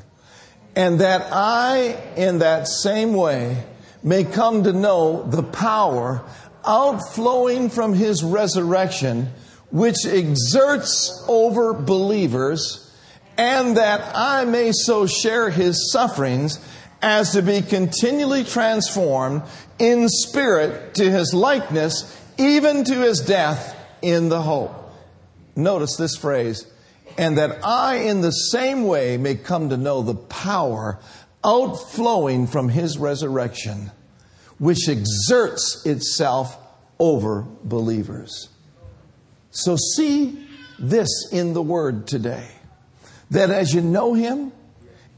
And 0.75 0.99
that 0.99 1.27
I, 1.31 1.97
in 2.15 2.39
that 2.39 2.67
same 2.67 3.13
way, 3.13 3.63
may 4.03 4.23
come 4.23 4.63
to 4.63 4.73
know 4.73 5.23
the 5.23 5.43
power 5.43 6.23
outflowing 6.65 7.69
from 7.69 7.93
His 7.93 8.23
resurrection, 8.23 9.31
which 9.71 10.05
exerts 10.05 11.25
over 11.27 11.73
believers 11.73 12.87
and 13.37 13.77
that 13.77 14.15
I 14.15 14.45
may 14.45 14.71
so 14.73 15.05
share 15.05 15.49
his 15.49 15.91
sufferings 15.91 16.59
as 17.01 17.31
to 17.31 17.41
be 17.41 17.61
continually 17.61 18.43
transformed 18.43 19.43
in 19.79 20.09
spirit 20.09 20.95
to 20.95 21.09
his 21.09 21.33
likeness, 21.33 22.19
even 22.37 22.83
to 22.83 22.95
his 23.01 23.19
death 23.19 23.75
in 24.01 24.29
the 24.29 24.41
hope. 24.41 24.73
Notice 25.55 25.95
this 25.97 26.15
phrase, 26.15 26.65
and 27.17 27.37
that 27.37 27.63
I 27.63 27.95
in 27.95 28.21
the 28.21 28.31
same 28.31 28.85
way 28.85 29.17
may 29.17 29.35
come 29.35 29.69
to 29.69 29.77
know 29.77 30.01
the 30.01 30.15
power 30.15 30.99
outflowing 31.43 32.47
from 32.47 32.69
his 32.69 32.97
resurrection, 32.97 33.91
which 34.57 34.89
exerts 34.89 35.85
itself 35.85 36.57
over 36.99 37.45
believers. 37.63 38.49
So 39.51 39.75
see 39.75 40.47
this 40.79 41.29
in 41.31 41.53
the 41.53 41.61
word 41.61 42.07
today 42.07 42.47
that 43.31 43.49
as 43.49 43.73
you 43.73 43.81
know 43.81 44.13
Him, 44.13 44.51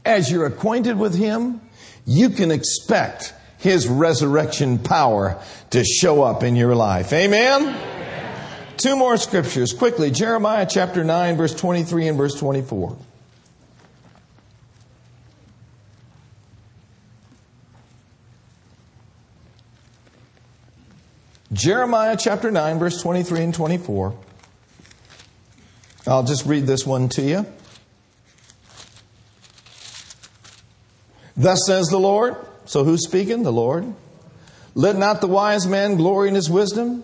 as 0.04 0.30
you're 0.30 0.46
acquainted 0.46 0.98
with 0.98 1.14
Him, 1.14 1.60
you 2.06 2.30
can 2.30 2.50
expect 2.50 3.34
His 3.58 3.86
resurrection 3.88 4.78
power 4.78 5.40
to 5.70 5.84
show 5.84 6.22
up 6.22 6.42
in 6.42 6.56
your 6.56 6.74
life. 6.74 7.12
Amen? 7.12 7.62
Amen? 7.62 8.46
Two 8.76 8.96
more 8.96 9.16
scriptures 9.16 9.72
quickly 9.72 10.10
Jeremiah 10.10 10.66
chapter 10.68 11.04
9, 11.04 11.36
verse 11.36 11.54
23 11.54 12.08
and 12.08 12.18
verse 12.18 12.34
24. 12.34 12.96
Jeremiah 21.52 22.16
chapter 22.16 22.50
9, 22.50 22.78
verse 22.78 23.02
23 23.02 23.40
and 23.42 23.54
24. 23.54 24.16
I'll 26.06 26.22
just 26.22 26.46
read 26.46 26.66
this 26.66 26.86
one 26.86 27.08
to 27.10 27.22
you. 27.22 27.46
Thus 31.40 31.60
says 31.66 31.86
the 31.86 31.98
Lord. 31.98 32.36
So 32.66 32.84
who's 32.84 33.02
speaking? 33.02 33.44
The 33.44 33.52
Lord. 33.52 33.94
Let 34.74 34.98
not 34.98 35.22
the 35.22 35.26
wise 35.26 35.66
man 35.66 35.96
glory 35.96 36.28
in 36.28 36.34
his 36.34 36.50
wisdom, 36.50 37.02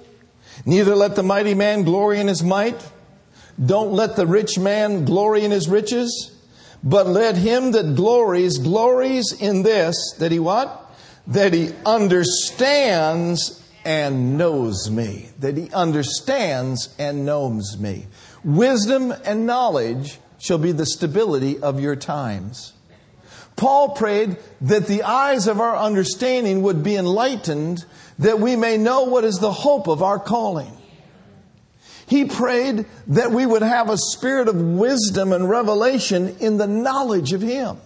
neither 0.67 0.95
let 0.95 1.17
the 1.17 1.23
mighty 1.23 1.55
man 1.55 1.85
glory 1.85 2.21
in 2.21 2.29
his 2.29 2.43
might. 2.43 2.77
Don't 3.65 3.93
let 3.93 4.15
the 4.15 4.27
rich 4.27 4.59
man 4.59 5.07
glory 5.07 5.43
in 5.43 5.51
his 5.51 5.71
riches, 5.71 6.33
but 6.85 7.07
let 7.07 7.39
him 7.39 7.73
that 7.73 7.97
glories 7.97 8.59
glories 8.59 9.33
in 9.33 9.63
this 9.63 9.97
that 10.19 10.33
he 10.33 10.39
what? 10.39 10.95
That 11.27 11.55
he 11.55 11.71
understands 11.87 13.67
and 13.87 14.37
knows 14.37 14.91
me, 14.91 15.31
that 15.41 15.57
he 15.57 15.71
understands 15.73 16.95
and 16.99 17.25
knows 17.25 17.79
me. 17.79 18.07
Wisdom 18.45 19.15
and 19.25 19.47
knowledge 19.47 20.19
shall 20.39 20.59
be 20.59 20.73
the 20.73 20.85
stability 20.85 21.59
of 21.59 21.81
your 21.81 21.97
times. 21.97 22.75
Paul 23.57 23.91
prayed 23.91 24.37
that 24.61 24.87
the 24.87 25.03
eyes 25.03 25.47
of 25.47 25.61
our 25.61 25.77
understanding 25.77 26.63
would 26.63 26.83
be 26.83 26.97
enlightened, 26.97 27.85
that 28.19 28.39
we 28.39 28.55
may 28.55 28.77
know 28.77 29.05
what 29.05 29.25
is 29.25 29.39
the 29.39 29.53
hope 29.53 29.89
of 29.89 30.03
our 30.03 30.19
calling. 30.19 30.73
He 32.07 32.27
prayed 32.27 32.87
that 33.09 33.33
we 33.33 33.45
would 33.45 33.63
have 33.63 33.91
a 33.91 33.97
spirit 33.97 34.49
of 34.49 34.61
wisdom 34.61 35.33
and 35.33 35.49
revelation 35.49 36.37
in 36.39 36.59
the 36.59 36.67
knowledge 36.67 37.33
of 37.33 37.41
Him. 37.41 37.79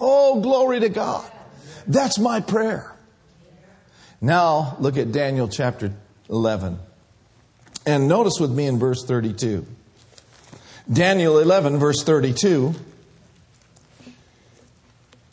Oh, 0.00 0.40
glory 0.40 0.80
to 0.80 0.88
God. 0.88 1.30
That's 1.86 2.18
my 2.18 2.40
prayer. 2.40 2.92
Now, 4.20 4.76
look 4.80 4.96
at 4.96 5.12
Daniel 5.12 5.46
chapter 5.46 5.92
11. 6.28 6.78
And 7.86 8.08
notice 8.08 8.40
with 8.40 8.50
me 8.50 8.66
in 8.66 8.78
verse 8.78 9.04
32. 9.04 9.64
Daniel 10.92 11.38
11, 11.38 11.78
verse 11.78 12.02
32. 12.02 12.74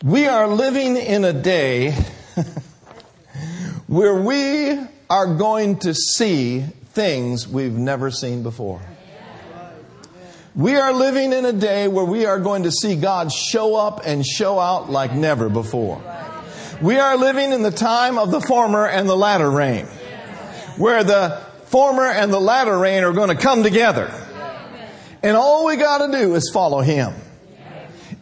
We 0.04 0.26
are 0.26 0.49
living 0.49 0.97
in 0.97 1.24
a 1.24 1.32
day 1.32 1.91
where 3.88 4.22
we 4.22 4.78
are 5.10 5.36
going 5.36 5.80
to 5.80 5.93
see 5.93 6.60
things 6.60 7.47
we've 7.47 7.78
never 7.78 8.12
seen 8.12 8.43
before. 8.43 8.82
We 10.56 10.76
are 10.76 10.91
living 10.91 11.32
in 11.32 11.45
a 11.45 11.54
day 11.54 11.88
where 11.88 12.04
we 12.04 12.26
are 12.26 12.38
going 12.38 12.64
to 12.64 12.72
see 12.72 12.97
God 12.97 13.32
show 13.32 13.78
up 13.78 14.01
and 14.04 14.26
show 14.26 14.60
out 14.60 14.89
like 14.89 15.14
never 15.14 15.47
before. 15.47 16.01
We 16.82 16.97
are 16.97 17.16
living 17.16 17.54
in 17.54 17.64
the 17.64 17.72
time 17.72 18.18
of 18.18 18.30
the 18.30 18.41
former 18.41 18.86
and 18.86 19.08
the 19.08 19.16
latter 19.16 19.49
rain, 19.49 19.86
where 20.76 21.06
the 21.06 21.41
former 21.68 22.08
and 22.08 22.34
the 22.34 22.41
latter 22.41 22.78
rain 22.78 23.06
are 23.06 23.14
going 23.14 23.30
to 23.30 23.41
come 23.41 23.64
together. 23.64 24.14
And 25.24 25.38
all 25.38 25.66
we 25.66 25.78
got 25.78 26.06
to 26.06 26.12
do 26.12 26.36
is 26.36 26.51
follow 26.54 26.82
Him. 26.82 27.14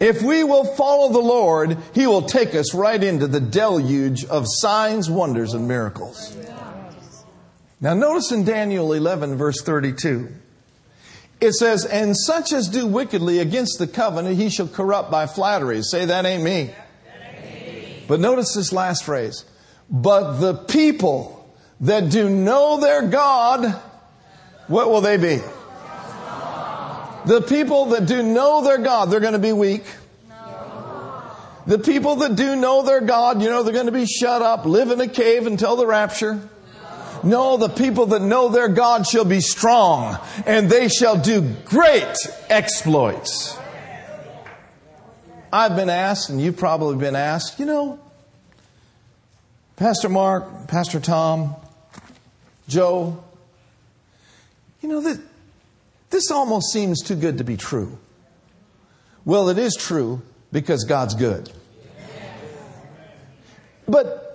If 0.01 0.23
we 0.23 0.43
will 0.43 0.65
follow 0.65 1.13
the 1.13 1.19
Lord, 1.19 1.77
He 1.93 2.07
will 2.07 2.23
take 2.23 2.55
us 2.55 2.73
right 2.73 3.01
into 3.01 3.27
the 3.27 3.39
deluge 3.39 4.25
of 4.25 4.45
signs, 4.47 5.11
wonders, 5.11 5.53
and 5.53 5.67
miracles. 5.67 6.35
Now, 7.79 7.93
notice 7.93 8.31
in 8.31 8.43
Daniel 8.43 8.93
11, 8.93 9.37
verse 9.37 9.61
32, 9.61 10.29
it 11.39 11.53
says, 11.53 11.85
And 11.85 12.17
such 12.17 12.51
as 12.51 12.67
do 12.67 12.87
wickedly 12.87 13.37
against 13.37 13.77
the 13.77 13.85
covenant, 13.85 14.37
he 14.37 14.49
shall 14.49 14.67
corrupt 14.67 15.11
by 15.11 15.27
flattery. 15.27 15.83
Say, 15.83 16.05
that 16.05 16.25
ain't 16.25 16.43
me. 16.43 16.73
But 18.07 18.19
notice 18.19 18.55
this 18.55 18.73
last 18.73 19.03
phrase. 19.03 19.45
But 19.87 20.39
the 20.39 20.55
people 20.55 21.47
that 21.81 22.09
do 22.09 22.27
know 22.27 22.79
their 22.79 23.07
God, 23.07 23.79
what 24.67 24.89
will 24.89 25.01
they 25.01 25.17
be? 25.17 25.41
The 27.25 27.41
people 27.41 27.85
that 27.87 28.07
do 28.07 28.23
know 28.23 28.63
their 28.63 28.79
God, 28.79 29.11
they're 29.11 29.19
going 29.19 29.33
to 29.33 29.39
be 29.39 29.53
weak. 29.53 29.83
The 31.67 31.77
people 31.77 32.15
that 32.17 32.35
do 32.35 32.55
know 32.55 32.81
their 32.81 33.01
God, 33.01 33.41
you 33.41 33.49
know, 33.49 33.61
they're 33.61 33.73
going 33.73 33.85
to 33.85 33.91
be 33.91 34.07
shut 34.07 34.41
up, 34.41 34.65
live 34.65 34.89
in 34.89 34.99
a 34.99 35.07
cave 35.07 35.45
until 35.45 35.75
the 35.75 35.85
rapture. 35.85 36.49
No, 37.23 37.57
the 37.57 37.69
people 37.69 38.07
that 38.07 38.21
know 38.21 38.49
their 38.49 38.67
God 38.67 39.05
shall 39.05 39.25
be 39.25 39.41
strong 39.41 40.17
and 40.47 40.71
they 40.71 40.87
shall 40.87 41.17
do 41.17 41.41
great 41.65 42.15
exploits. 42.49 43.57
I've 45.53 45.75
been 45.75 45.89
asked, 45.89 46.29
and 46.29 46.41
you've 46.41 46.57
probably 46.57 46.95
been 46.95 47.15
asked, 47.15 47.59
you 47.59 47.65
know, 47.65 47.99
Pastor 49.75 50.09
Mark, 50.09 50.67
Pastor 50.67 50.99
Tom, 50.99 51.55
Joe, 52.67 53.23
you 54.81 54.89
know, 54.89 55.01
that 55.01 55.19
this 56.11 56.29
almost 56.29 56.71
seems 56.71 57.01
too 57.01 57.15
good 57.15 57.39
to 57.39 57.43
be 57.43 57.57
true. 57.57 57.97
Well, 59.25 59.49
it 59.49 59.57
is 59.57 59.75
true 59.75 60.21
because 60.51 60.83
God's 60.83 61.15
good. 61.15 61.51
But 63.87 64.31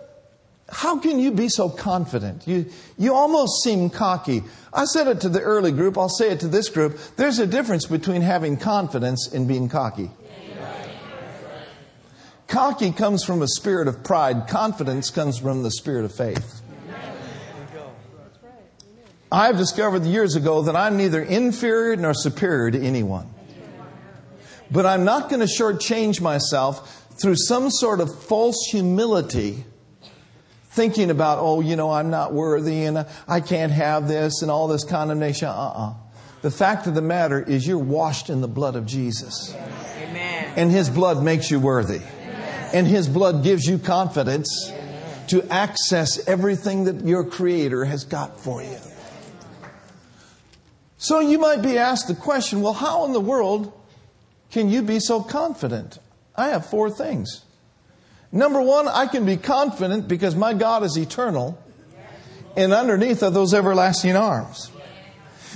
how 0.69 0.99
can 0.99 1.19
you 1.19 1.31
be 1.31 1.49
so 1.49 1.69
confident? 1.69 2.47
You, 2.47 2.67
you 2.99 3.15
almost 3.15 3.63
seem 3.63 3.89
cocky. 3.91 4.43
I 4.73 4.85
said 4.85 5.07
it 5.07 5.21
to 5.21 5.29
the 5.29 5.41
early 5.41 5.73
group, 5.73 5.97
I'll 5.97 6.09
say 6.09 6.31
it 6.31 6.41
to 6.41 6.49
this 6.49 6.69
group. 6.69 6.99
There's 7.17 7.39
a 7.39 7.47
difference 7.47 7.87
between 7.87 8.23
having 8.23 8.57
confidence 8.57 9.33
and 9.33 9.47
being 9.47 9.69
cocky. 9.69 10.11
Cocky 12.49 12.93
comes 12.93 13.25
from 13.25 13.43
a 13.43 13.49
spirit 13.49 13.89
of 13.89 14.05
pride, 14.05 14.47
confidence 14.49 15.11
comes 15.11 15.39
from 15.39 15.63
the 15.63 15.71
spirit 15.71 16.05
of 16.05 16.15
faith. 16.15 16.63
I've 19.37 19.59
discovered 19.59 20.05
years 20.05 20.35
ago 20.35 20.63
that 20.63 20.75
I'm 20.75 20.97
neither 20.97 21.21
inferior 21.21 21.95
nor 21.97 22.15
superior 22.15 22.71
to 22.71 22.81
anyone. 22.81 23.29
But 24.71 24.87
I'm 24.87 25.05
not 25.05 25.29
going 25.29 25.41
to 25.41 25.47
shortchange 25.47 26.23
myself 26.23 27.07
through 27.21 27.37
some 27.37 27.71
sort 27.71 28.01
of 28.01 28.19
false 28.19 28.67
humility 28.71 29.67
thinking 30.71 31.11
about, 31.11 31.39
oh, 31.39 31.61
you 31.61 31.77
know, 31.77 31.91
I'm 31.91 32.09
not 32.09 32.33
worthy 32.33 32.85
and 32.85 33.07
I 33.29 33.41
can't 33.43 33.73
have 33.73 34.09
this 34.09 34.41
and 34.41 34.51
all 34.51 34.69
this 34.69 34.85
condemnation. 34.85 35.49
Uh 35.49 35.53
uh-uh. 35.53 35.91
uh 35.91 35.95
The 36.41 36.51
fact 36.51 36.87
of 36.87 36.95
the 36.95 37.03
matter 37.03 37.39
is, 37.39 37.67
you're 37.67 37.77
washed 37.77 38.31
in 38.31 38.41
the 38.41 38.49
blood 38.49 38.75
of 38.75 38.87
Jesus. 38.87 39.55
Amen. 39.99 40.55
And 40.57 40.71
His 40.71 40.89
blood 40.89 41.23
makes 41.23 41.51
you 41.51 41.61
worthy. 41.61 41.97
Amen. 41.97 42.71
And 42.73 42.87
His 42.87 43.07
blood 43.07 43.45
gives 43.45 43.67
you 43.67 43.77
confidence 43.77 44.73
to 45.29 45.43
access 45.53 46.27
everything 46.27 46.85
that 46.85 47.05
your 47.05 47.23
Creator 47.23 47.85
has 47.85 48.05
got 48.05 48.41
for 48.41 48.63
you. 48.63 48.79
So 50.99 51.21
you 51.21 51.39
might 51.39 51.63
be 51.63 51.79
asked 51.79 52.09
the 52.09 52.15
question 52.15 52.63
well, 52.63 52.73
how 52.73 53.05
in 53.05 53.13
the 53.13 53.21
world 53.21 53.73
can 54.51 54.71
you 54.71 54.83
be 54.83 55.01
so 55.01 55.23
confident? 55.23 55.99
I 56.35 56.49
have 56.49 56.67
four 56.67 56.91
things. 56.91 57.43
Number 58.33 58.61
one, 58.61 58.89
I 58.89 59.07
can 59.07 59.25
be 59.25 59.37
confident 59.37 60.09
because 60.09 60.35
my 60.35 60.53
God 60.53 60.83
is 60.83 60.97
eternal, 60.97 61.59
and 62.57 62.73
underneath 62.73 63.23
are 63.23 63.31
those 63.31 63.55
everlasting 63.55 64.17
arms. 64.17 64.71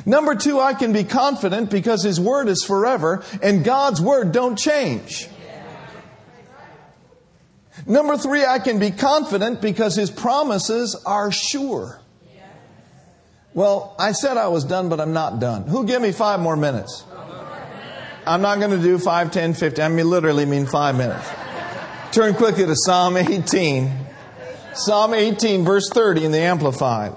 Number 0.06 0.34
two, 0.34 0.60
I 0.60 0.74
can 0.74 0.92
be 0.92 1.04
confident 1.04 1.70
because 1.70 2.02
His 2.02 2.18
Word 2.18 2.48
is 2.48 2.64
forever, 2.64 3.22
and 3.42 3.64
God's 3.64 4.00
Word 4.00 4.32
don't 4.32 4.56
change. 4.56 5.28
Number 7.86 8.16
three, 8.16 8.44
I 8.44 8.58
can 8.58 8.78
be 8.78 8.90
confident 8.90 9.60
because 9.60 9.96
His 9.96 10.10
promises 10.10 11.00
are 11.04 11.30
sure. 11.32 11.99
Well, 13.52 13.96
I 13.98 14.12
said 14.12 14.36
I 14.36 14.48
was 14.48 14.64
done, 14.64 14.88
but 14.88 15.00
I'm 15.00 15.12
not 15.12 15.40
done. 15.40 15.64
Who 15.64 15.84
give 15.86 16.00
me 16.00 16.12
five 16.12 16.40
more 16.40 16.56
minutes? 16.56 17.04
I'm 18.26 18.42
not 18.42 18.58
going 18.58 18.70
to 18.70 18.82
do 18.82 18.98
five, 18.98 19.32
ten, 19.32 19.54
fifty. 19.54 19.82
I 19.82 19.88
mean, 19.88 20.08
literally 20.08 20.44
mean 20.44 20.66
five 20.66 20.96
minutes. 20.96 21.28
Turn 22.12 22.34
quickly 22.34 22.66
to 22.66 22.76
Psalm 22.76 23.16
18. 23.16 23.90
Psalm 24.74 25.14
18, 25.14 25.64
verse 25.64 25.88
30 25.90 26.26
in 26.26 26.32
the 26.32 26.38
Amplified. 26.38 27.12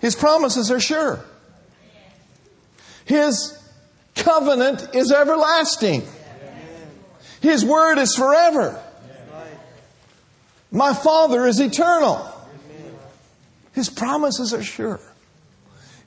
His 0.00 0.16
promises 0.16 0.70
are 0.70 0.80
sure. 0.80 1.20
His 3.04 3.58
covenant 4.14 4.94
is 4.94 5.12
everlasting. 5.12 6.02
His 7.40 7.64
word 7.64 7.98
is 7.98 8.14
forever. 8.14 8.82
My 10.70 10.92
Father 10.92 11.46
is 11.46 11.60
eternal. 11.60 12.26
His 13.72 13.88
promises 13.88 14.52
are 14.52 14.62
sure. 14.62 15.00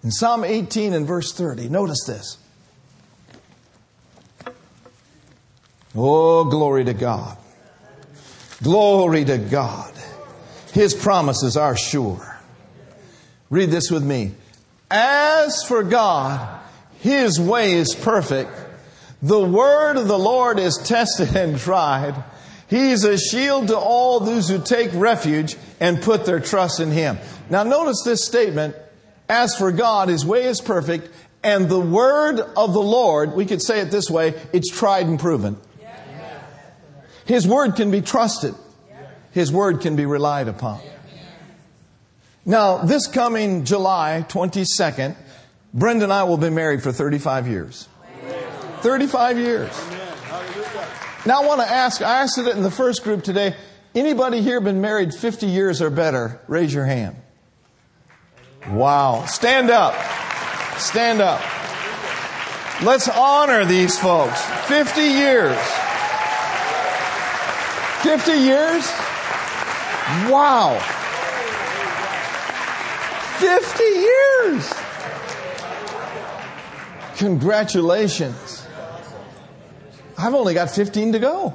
In 0.03 0.11
Psalm 0.11 0.43
18 0.43 0.93
and 0.93 1.05
verse 1.05 1.31
30, 1.33 1.69
notice 1.69 2.03
this. 2.05 2.37
Oh, 5.95 6.45
glory 6.45 6.85
to 6.85 6.93
God. 6.93 7.37
Glory 8.63 9.25
to 9.25 9.37
God. 9.37 9.93
His 10.73 10.93
promises 10.93 11.57
are 11.57 11.75
sure. 11.75 12.39
Read 13.49 13.69
this 13.69 13.91
with 13.91 14.03
me. 14.03 14.31
As 14.89 15.63
for 15.63 15.83
God, 15.83 16.61
His 16.99 17.39
way 17.39 17.73
is 17.73 17.93
perfect. 17.93 18.51
The 19.21 19.39
word 19.39 19.97
of 19.97 20.07
the 20.07 20.17
Lord 20.17 20.57
is 20.57 20.77
tested 20.77 21.35
and 21.35 21.59
tried. 21.59 22.23
He's 22.69 23.03
a 23.03 23.17
shield 23.17 23.67
to 23.67 23.77
all 23.77 24.21
those 24.21 24.47
who 24.47 24.63
take 24.63 24.91
refuge 24.93 25.57
and 25.79 26.01
put 26.01 26.25
their 26.25 26.39
trust 26.39 26.79
in 26.79 26.89
Him. 26.89 27.17
Now 27.49 27.63
notice 27.63 28.01
this 28.05 28.25
statement. 28.25 28.75
As 29.31 29.55
for 29.55 29.71
God, 29.71 30.09
His 30.09 30.25
way 30.25 30.43
is 30.43 30.59
perfect, 30.59 31.07
and 31.41 31.69
the 31.69 31.79
word 31.79 32.41
of 32.41 32.73
the 32.73 32.81
Lord, 32.81 33.31
we 33.31 33.45
could 33.45 33.61
say 33.61 33.79
it 33.79 33.89
this 33.89 34.09
way, 34.09 34.33
it's 34.51 34.69
tried 34.69 35.07
and 35.07 35.17
proven. 35.17 35.55
His 37.23 37.47
word 37.47 37.77
can 37.77 37.91
be 37.91 38.01
trusted. 38.01 38.53
His 39.31 39.49
word 39.49 39.79
can 39.79 39.95
be 39.95 40.05
relied 40.05 40.49
upon. 40.49 40.81
Now, 42.45 42.79
this 42.79 43.07
coming 43.07 43.63
July 43.63 44.25
22nd, 44.27 45.15
Brenda 45.73 46.03
and 46.03 46.11
I 46.11 46.23
will 46.23 46.37
be 46.37 46.49
married 46.49 46.83
for 46.83 46.91
35 46.91 47.47
years. 47.47 47.87
35 48.81 49.37
years. 49.37 49.71
Now, 51.25 51.41
I 51.41 51.45
want 51.45 51.61
to 51.61 51.71
ask, 51.71 52.01
I 52.01 52.23
asked 52.23 52.37
it 52.37 52.47
in 52.47 52.63
the 52.63 52.71
first 52.71 53.05
group 53.05 53.23
today. 53.23 53.55
Anybody 53.95 54.41
here 54.41 54.59
been 54.59 54.81
married 54.81 55.13
50 55.13 55.45
years 55.45 55.81
or 55.81 55.89
better? 55.89 56.41
Raise 56.49 56.73
your 56.73 56.85
hand. 56.85 57.15
Wow. 58.69 59.25
Stand 59.25 59.69
up. 59.69 59.95
Stand 60.77 61.21
up. 61.21 61.41
Let's 62.83 63.09
honor 63.09 63.65
these 63.65 63.97
folks. 63.99 64.41
50 64.67 65.01
years. 65.01 65.57
50 68.01 68.31
years? 68.31 68.87
Wow. 70.29 70.79
50 73.39 73.83
years. 73.83 74.73
Congratulations. 77.17 78.65
I've 80.17 80.33
only 80.33 80.53
got 80.53 80.71
15 80.71 81.13
to 81.13 81.19
go. 81.19 81.53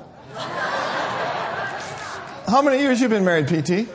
How 2.48 2.62
many 2.62 2.78
years 2.78 3.00
you 3.00 3.08
been 3.08 3.24
married, 3.24 3.48
PT? 3.48 3.88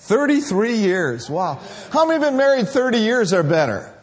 33 0.00 0.76
years. 0.76 1.30
Wow. 1.30 1.60
How 1.90 2.06
many 2.06 2.20
have 2.20 2.32
been 2.32 2.38
married 2.38 2.68
30 2.68 2.98
years 2.98 3.32
or 3.32 3.42
better? 3.42 3.94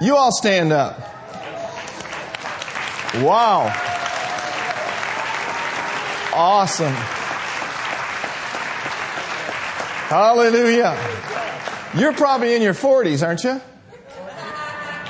You 0.00 0.16
all 0.16 0.32
stand 0.32 0.72
up. 0.72 0.98
Wow. 3.16 3.74
Awesome. 6.32 6.94
Hallelujah. 10.08 10.96
You're 11.96 12.12
probably 12.12 12.54
in 12.54 12.62
your 12.62 12.74
40s, 12.74 13.26
aren't 13.26 13.44
you? 13.44 13.60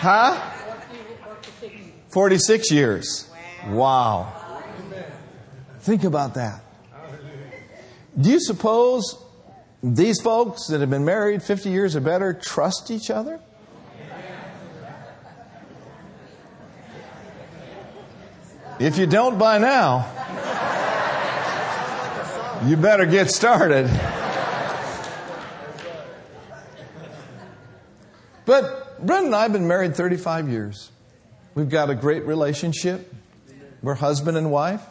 Huh? 0.00 0.52
46 2.08 2.70
years. 2.70 3.30
Wow. 3.68 4.32
Think 5.80 6.04
about 6.04 6.34
that. 6.34 6.62
Do 8.18 8.30
you 8.30 8.40
suppose 8.40 9.22
these 9.82 10.20
folks 10.20 10.66
that 10.68 10.80
have 10.80 10.90
been 10.90 11.04
married 11.04 11.42
50 11.42 11.70
years 11.70 11.94
or 11.94 12.00
better 12.00 12.32
trust 12.32 12.90
each 12.90 13.10
other? 13.10 13.40
If 18.80 18.96
you 18.96 19.06
don't 19.06 19.38
by 19.38 19.58
now, 19.58 20.06
you 22.64 22.76
better 22.76 23.06
get 23.06 23.28
started. 23.28 23.90
But 28.46 29.04
Brenda 29.04 29.26
and 29.26 29.34
I 29.34 29.42
have 29.42 29.52
been 29.52 29.66
married 29.66 29.96
35 29.96 30.48
years. 30.48 30.90
We've 31.54 31.68
got 31.68 31.90
a 31.90 31.94
great 31.94 32.24
relationship. 32.24 33.12
We're 33.82 33.94
husband 33.94 34.36
and 34.36 34.52
wife. 34.52 34.82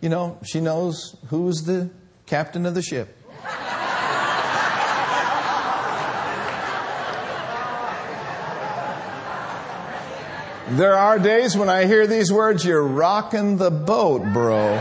You 0.00 0.08
know, 0.08 0.38
she 0.44 0.60
knows 0.60 1.16
who's 1.28 1.62
the 1.62 1.90
captain 2.26 2.66
of 2.66 2.74
the 2.74 2.82
ship. 2.82 3.21
There 10.72 10.96
are 10.96 11.18
days 11.18 11.54
when 11.54 11.68
I 11.68 11.84
hear 11.84 12.06
these 12.06 12.32
words, 12.32 12.64
you're 12.64 12.82
rocking 12.82 13.58
the 13.58 13.70
boat, 13.70 14.22
bro. 14.32 14.72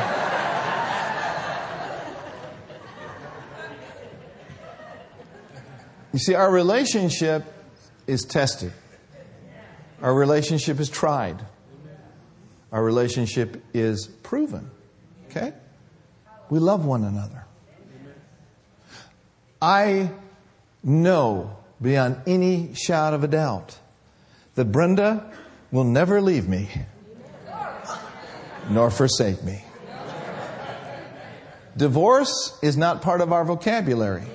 You 6.13 6.19
see, 6.19 6.33
our 6.33 6.49
relationship 6.49 7.43
is 8.07 8.23
tested. 8.23 8.71
Our 10.01 10.13
relationship 10.13 10.79
is 10.79 10.89
tried. 10.89 11.45
Our 12.71 12.81
relationship 12.81 13.61
is 13.73 14.07
proven. 14.23 14.71
Okay? 15.29 15.51
We 16.49 16.59
love 16.59 16.85
one 16.85 17.03
another. 17.03 17.45
I 19.61 20.11
know 20.83 21.57
beyond 21.81 22.21
any 22.25 22.75
shadow 22.75 23.17
of 23.17 23.25
a 23.25 23.27
doubt 23.27 23.77
that 24.55 24.71
Brenda 24.71 25.31
will 25.71 25.83
never 25.83 26.21
leave 26.21 26.47
me 26.47 26.69
nor 28.69 28.91
forsake 28.91 29.43
me. 29.43 29.63
Divorce 31.75 32.57
is 32.61 32.77
not 32.77 33.01
part 33.01 33.21
of 33.21 33.31
our 33.31 33.45
vocabulary. 33.45 34.25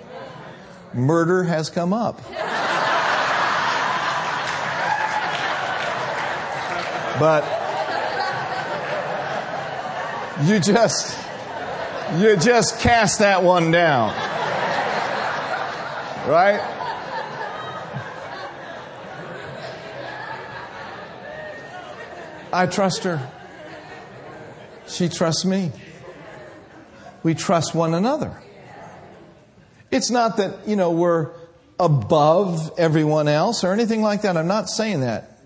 Murder 0.95 1.45
has 1.45 1.71
come 1.71 1.93
up. 1.93 2.21
But 7.19 7.45
you 10.45 10.61
just 10.61 11.19
you 12.19 12.37
just 12.37 12.81
cast 12.81 13.21
that 13.21 13.43
one 13.43 13.71
down. 13.71 14.15
Right? 16.29 16.76
I 22.57 22.65
trust 22.65 23.05
her. 23.05 23.21
She 24.89 25.11
trusts 25.11 25.45
me. 25.45 25.73
We 27.23 27.35
trust 27.35 27.75
one 27.75 27.93
another. 27.93 28.43
It's 29.91 30.11
not 30.11 30.39
that, 30.39 30.67
you 30.67 30.75
know, 30.75 30.91
we're 30.91 31.33
above 31.79 32.73
everyone 32.79 33.29
else 33.29 33.63
or 33.63 33.75
anything 33.75 34.01
like 34.01 34.23
that. 34.23 34.39
I'm 34.39 34.47
not 34.47 34.71
saying 34.71 35.03
that. 35.03 35.39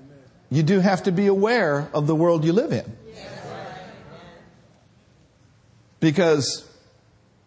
You 0.50 0.62
do 0.62 0.78
have 0.78 1.02
to 1.02 1.10
be 1.10 1.26
aware 1.26 1.88
of 1.92 2.06
the 2.06 2.14
world 2.14 2.44
you 2.44 2.52
live 2.52 2.70
in. 2.70 2.96
Because 5.98 6.64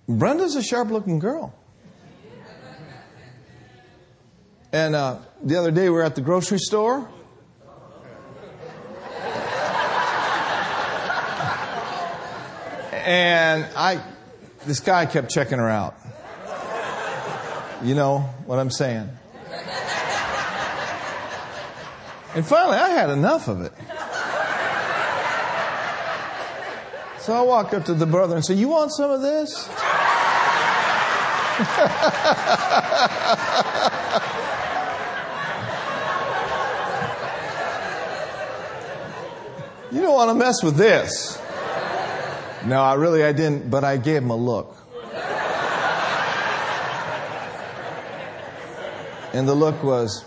Brenda's 0.10 0.58
a 0.58 0.62
sharp 0.62 0.92
looking 0.92 1.20
girl. 1.20 1.56
And 4.74 4.94
uh, 4.94 5.20
the 5.42 5.56
other 5.56 5.72
day 5.72 5.84
we 5.84 5.92
were 5.92 6.04
at 6.04 6.16
the 6.16 6.22
grocery 6.22 6.60
store. 6.60 7.08
And 13.06 13.66
I, 13.76 14.02
this 14.66 14.80
guy 14.80 15.06
kept 15.06 15.30
checking 15.30 15.58
her 15.58 15.70
out. 15.70 15.96
You 17.84 17.96
know 17.96 18.20
what 18.46 18.60
I'm 18.60 18.72
saying? 18.72 19.10
And 22.36 22.46
finally, 22.46 22.78
I 22.78 22.90
had 22.90 23.10
enough 23.10 23.48
of 23.48 23.62
it. 23.62 23.74
So 27.20 27.34
I 27.34 27.42
walked 27.42 27.74
up 27.74 27.86
to 27.86 27.94
the 27.94 28.06
brother 28.06 28.36
and 28.36 28.44
said, 28.44 28.58
You 28.58 28.70
want 28.70 28.92
some 28.92 29.12
of 29.12 29.22
this? 29.22 29.70
you 39.92 40.02
don't 40.02 40.16
want 40.16 40.32
to 40.32 40.36
mess 40.36 40.64
with 40.64 40.76
this. 40.76 41.40
No, 42.66 42.82
I 42.82 42.94
really 42.94 43.24
I 43.24 43.34
didn't, 43.34 43.70
but 43.70 43.84
I 43.84 43.98
gave 43.98 44.24
him 44.24 44.30
a 44.30 44.36
look. 44.36 44.78
And 49.34 49.50
the 49.50 49.56
look 49.56 49.84
was, 49.84 50.24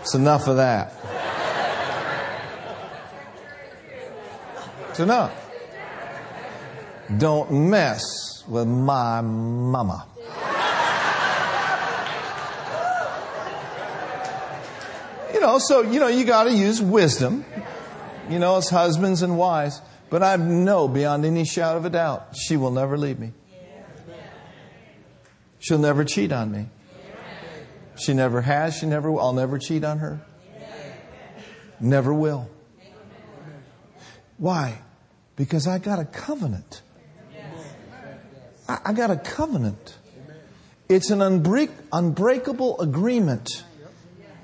it's 0.00 0.14
enough 0.14 0.46
of 0.46 0.56
that. 0.56 0.94
It's 4.90 5.00
enough. 5.00 5.32
Don't 7.18 7.68
mess 7.68 8.44
with 8.46 8.68
my 8.68 9.20
mama. 9.20 10.06
You 15.34 15.40
know, 15.40 15.58
so, 15.58 15.82
you 15.82 15.98
know, 15.98 16.08
you 16.08 16.24
got 16.24 16.44
to 16.44 16.52
use 16.52 16.80
wisdom 16.80 17.44
you 18.30 18.38
know, 18.38 18.56
as 18.56 18.68
husbands 18.70 19.22
and 19.22 19.36
wives. 19.36 19.80
But 20.08 20.22
I 20.22 20.36
know 20.36 20.88
beyond 20.88 21.24
any 21.24 21.44
shadow 21.44 21.78
of 21.78 21.84
a 21.84 21.90
doubt, 21.90 22.36
she 22.36 22.56
will 22.56 22.70
never 22.70 22.98
leave 22.98 23.18
me. 23.18 23.32
She'll 25.60 25.78
never 25.78 26.04
cheat 26.04 26.32
on 26.32 26.50
me. 26.50 26.66
She 27.96 28.14
never 28.14 28.40
has, 28.40 28.78
she 28.78 28.86
never 28.86 29.10
will. 29.10 29.20
I'll 29.20 29.32
never 29.34 29.58
cheat 29.58 29.84
on 29.84 29.98
her. 29.98 30.20
Never 31.78 32.12
will. 32.14 32.48
Why? 34.38 34.80
Because 35.36 35.66
I 35.66 35.78
got 35.78 35.98
a 35.98 36.04
covenant. 36.04 36.82
I, 38.68 38.92
got 38.92 39.10
a 39.10 39.16
covenant. 39.16 39.98
It's 40.88 41.10
an 41.10 41.18
unbreak, 41.18 41.70
unbreakable 41.92 42.80
agreement 42.80 43.48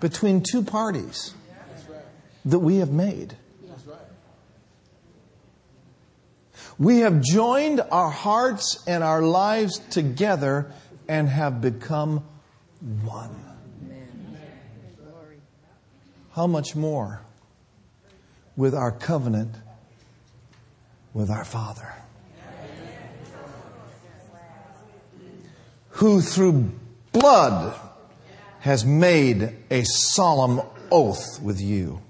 between 0.00 0.42
two 0.42 0.62
parties 0.62 1.32
that 2.44 2.58
we 2.58 2.76
have 2.76 2.90
made. 2.90 3.36
We 6.78 6.98
have 7.00 7.22
joined 7.22 7.80
our 7.90 8.10
hearts 8.10 8.82
and 8.86 9.02
our 9.02 9.22
lives 9.22 9.78
together 9.90 10.72
and 11.08 11.28
have 11.28 11.60
become 11.60 12.24
one. 13.02 13.34
How 16.32 16.46
much 16.46 16.76
more 16.76 17.22
with 18.56 18.74
our 18.74 18.92
covenant 18.92 19.54
with 21.14 21.30
our 21.30 21.44
Father? 21.44 21.94
who 25.96 26.20
through 26.20 26.70
blood 27.12 27.74
has 28.60 28.84
made 28.84 29.50
a 29.70 29.82
solemn 29.84 30.60
oath 30.90 31.40
with 31.40 31.58
you. 31.58 32.02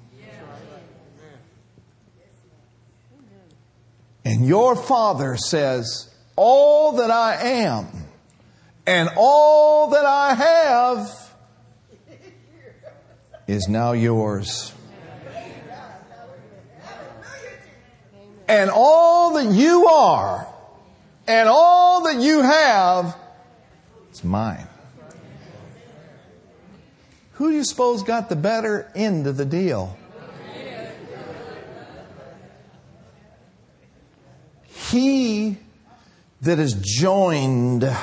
And 4.26 4.44
your 4.44 4.74
father 4.74 5.36
says, 5.36 6.12
All 6.34 6.96
that 6.96 7.12
I 7.12 7.36
am 7.36 7.86
and 8.84 9.08
all 9.16 9.90
that 9.90 10.04
I 10.04 10.34
have 10.34 11.32
is 13.46 13.68
now 13.68 13.92
yours. 13.92 14.72
And 18.48 18.68
all 18.68 19.34
that 19.34 19.52
you 19.52 19.86
are 19.86 20.48
and 21.28 21.48
all 21.48 22.02
that 22.02 22.20
you 22.20 22.42
have 22.42 23.16
is 24.10 24.24
mine. 24.24 24.66
Who 27.34 27.50
do 27.50 27.56
you 27.56 27.64
suppose 27.64 28.02
got 28.02 28.28
the 28.28 28.34
better 28.34 28.90
end 28.96 29.28
of 29.28 29.36
the 29.36 29.44
deal? 29.44 29.96
He 34.90 35.58
that 36.42 36.58
is 36.58 36.74
joined, 36.74 37.82
and 37.82 37.96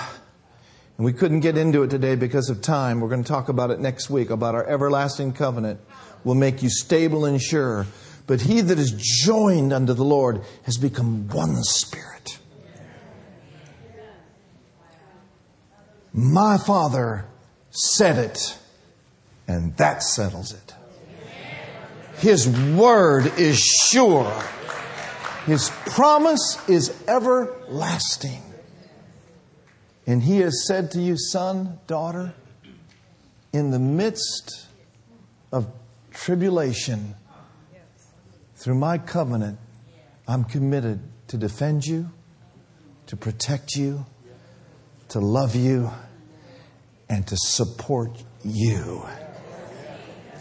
we 0.97 1.13
couldn't 1.13 1.41
get 1.41 1.57
into 1.57 1.83
it 1.83 1.89
today 1.89 2.15
because 2.15 2.49
of 2.49 2.61
time. 2.61 2.99
We're 2.99 3.09
going 3.09 3.23
to 3.23 3.27
talk 3.27 3.49
about 3.49 3.71
it 3.71 3.79
next 3.79 4.09
week 4.09 4.29
about 4.29 4.55
our 4.55 4.65
everlasting 4.65 5.33
covenant 5.33 5.79
will 6.23 6.35
make 6.35 6.63
you 6.63 6.69
stable 6.69 7.25
and 7.25 7.41
sure. 7.41 7.85
But 8.25 8.41
he 8.41 8.61
that 8.61 8.79
is 8.79 8.91
joined 8.91 9.73
unto 9.73 9.93
the 9.93 10.03
Lord 10.03 10.41
has 10.63 10.77
become 10.77 11.27
one 11.29 11.61
spirit. 11.63 12.39
My 16.13 16.57
Father 16.57 17.25
said 17.71 18.17
it, 18.17 18.57
and 19.47 19.75
that 19.77 20.03
settles 20.03 20.53
it. 20.53 20.73
His 22.17 22.47
word 22.47 23.25
is 23.37 23.59
sure. 23.59 24.43
His 25.45 25.69
promise 25.87 26.57
is 26.69 27.03
everlasting. 27.07 28.41
And 30.07 30.21
he 30.21 30.39
has 30.39 30.65
said 30.67 30.91
to 30.91 31.01
you, 31.01 31.17
son, 31.17 31.79
daughter, 31.87 32.33
in 33.51 33.71
the 33.71 33.79
midst 33.79 34.67
of 35.51 35.67
tribulation, 36.11 37.15
through 38.55 38.75
my 38.75 38.97
covenant, 38.97 39.59
I'm 40.27 40.45
committed 40.45 41.01
to 41.27 41.37
defend 41.37 41.85
you, 41.85 42.09
to 43.07 43.17
protect 43.17 43.75
you, 43.75 44.05
to 45.09 45.19
love 45.19 45.55
you, 45.55 45.91
and 47.09 47.27
to 47.27 47.35
support 47.37 48.23
you. 48.43 49.05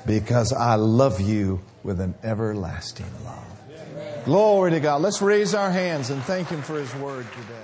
Because 0.07 0.53
I 0.53 0.77
love 0.77 1.21
you 1.21 1.61
with 1.83 2.01
an 2.01 2.15
everlasting 2.23 3.07
love. 3.25 3.52
Glory 4.25 4.71
to 4.71 4.81
God. 4.81 5.03
Let's 5.03 5.21
raise 5.21 5.55
our 5.55 5.71
hands 5.71 6.11
and 6.11 6.23
thank 6.23 6.49
Him 6.49 6.63
for 6.63 6.75
His 6.79 6.95
word 6.97 7.27
today. 7.33 7.62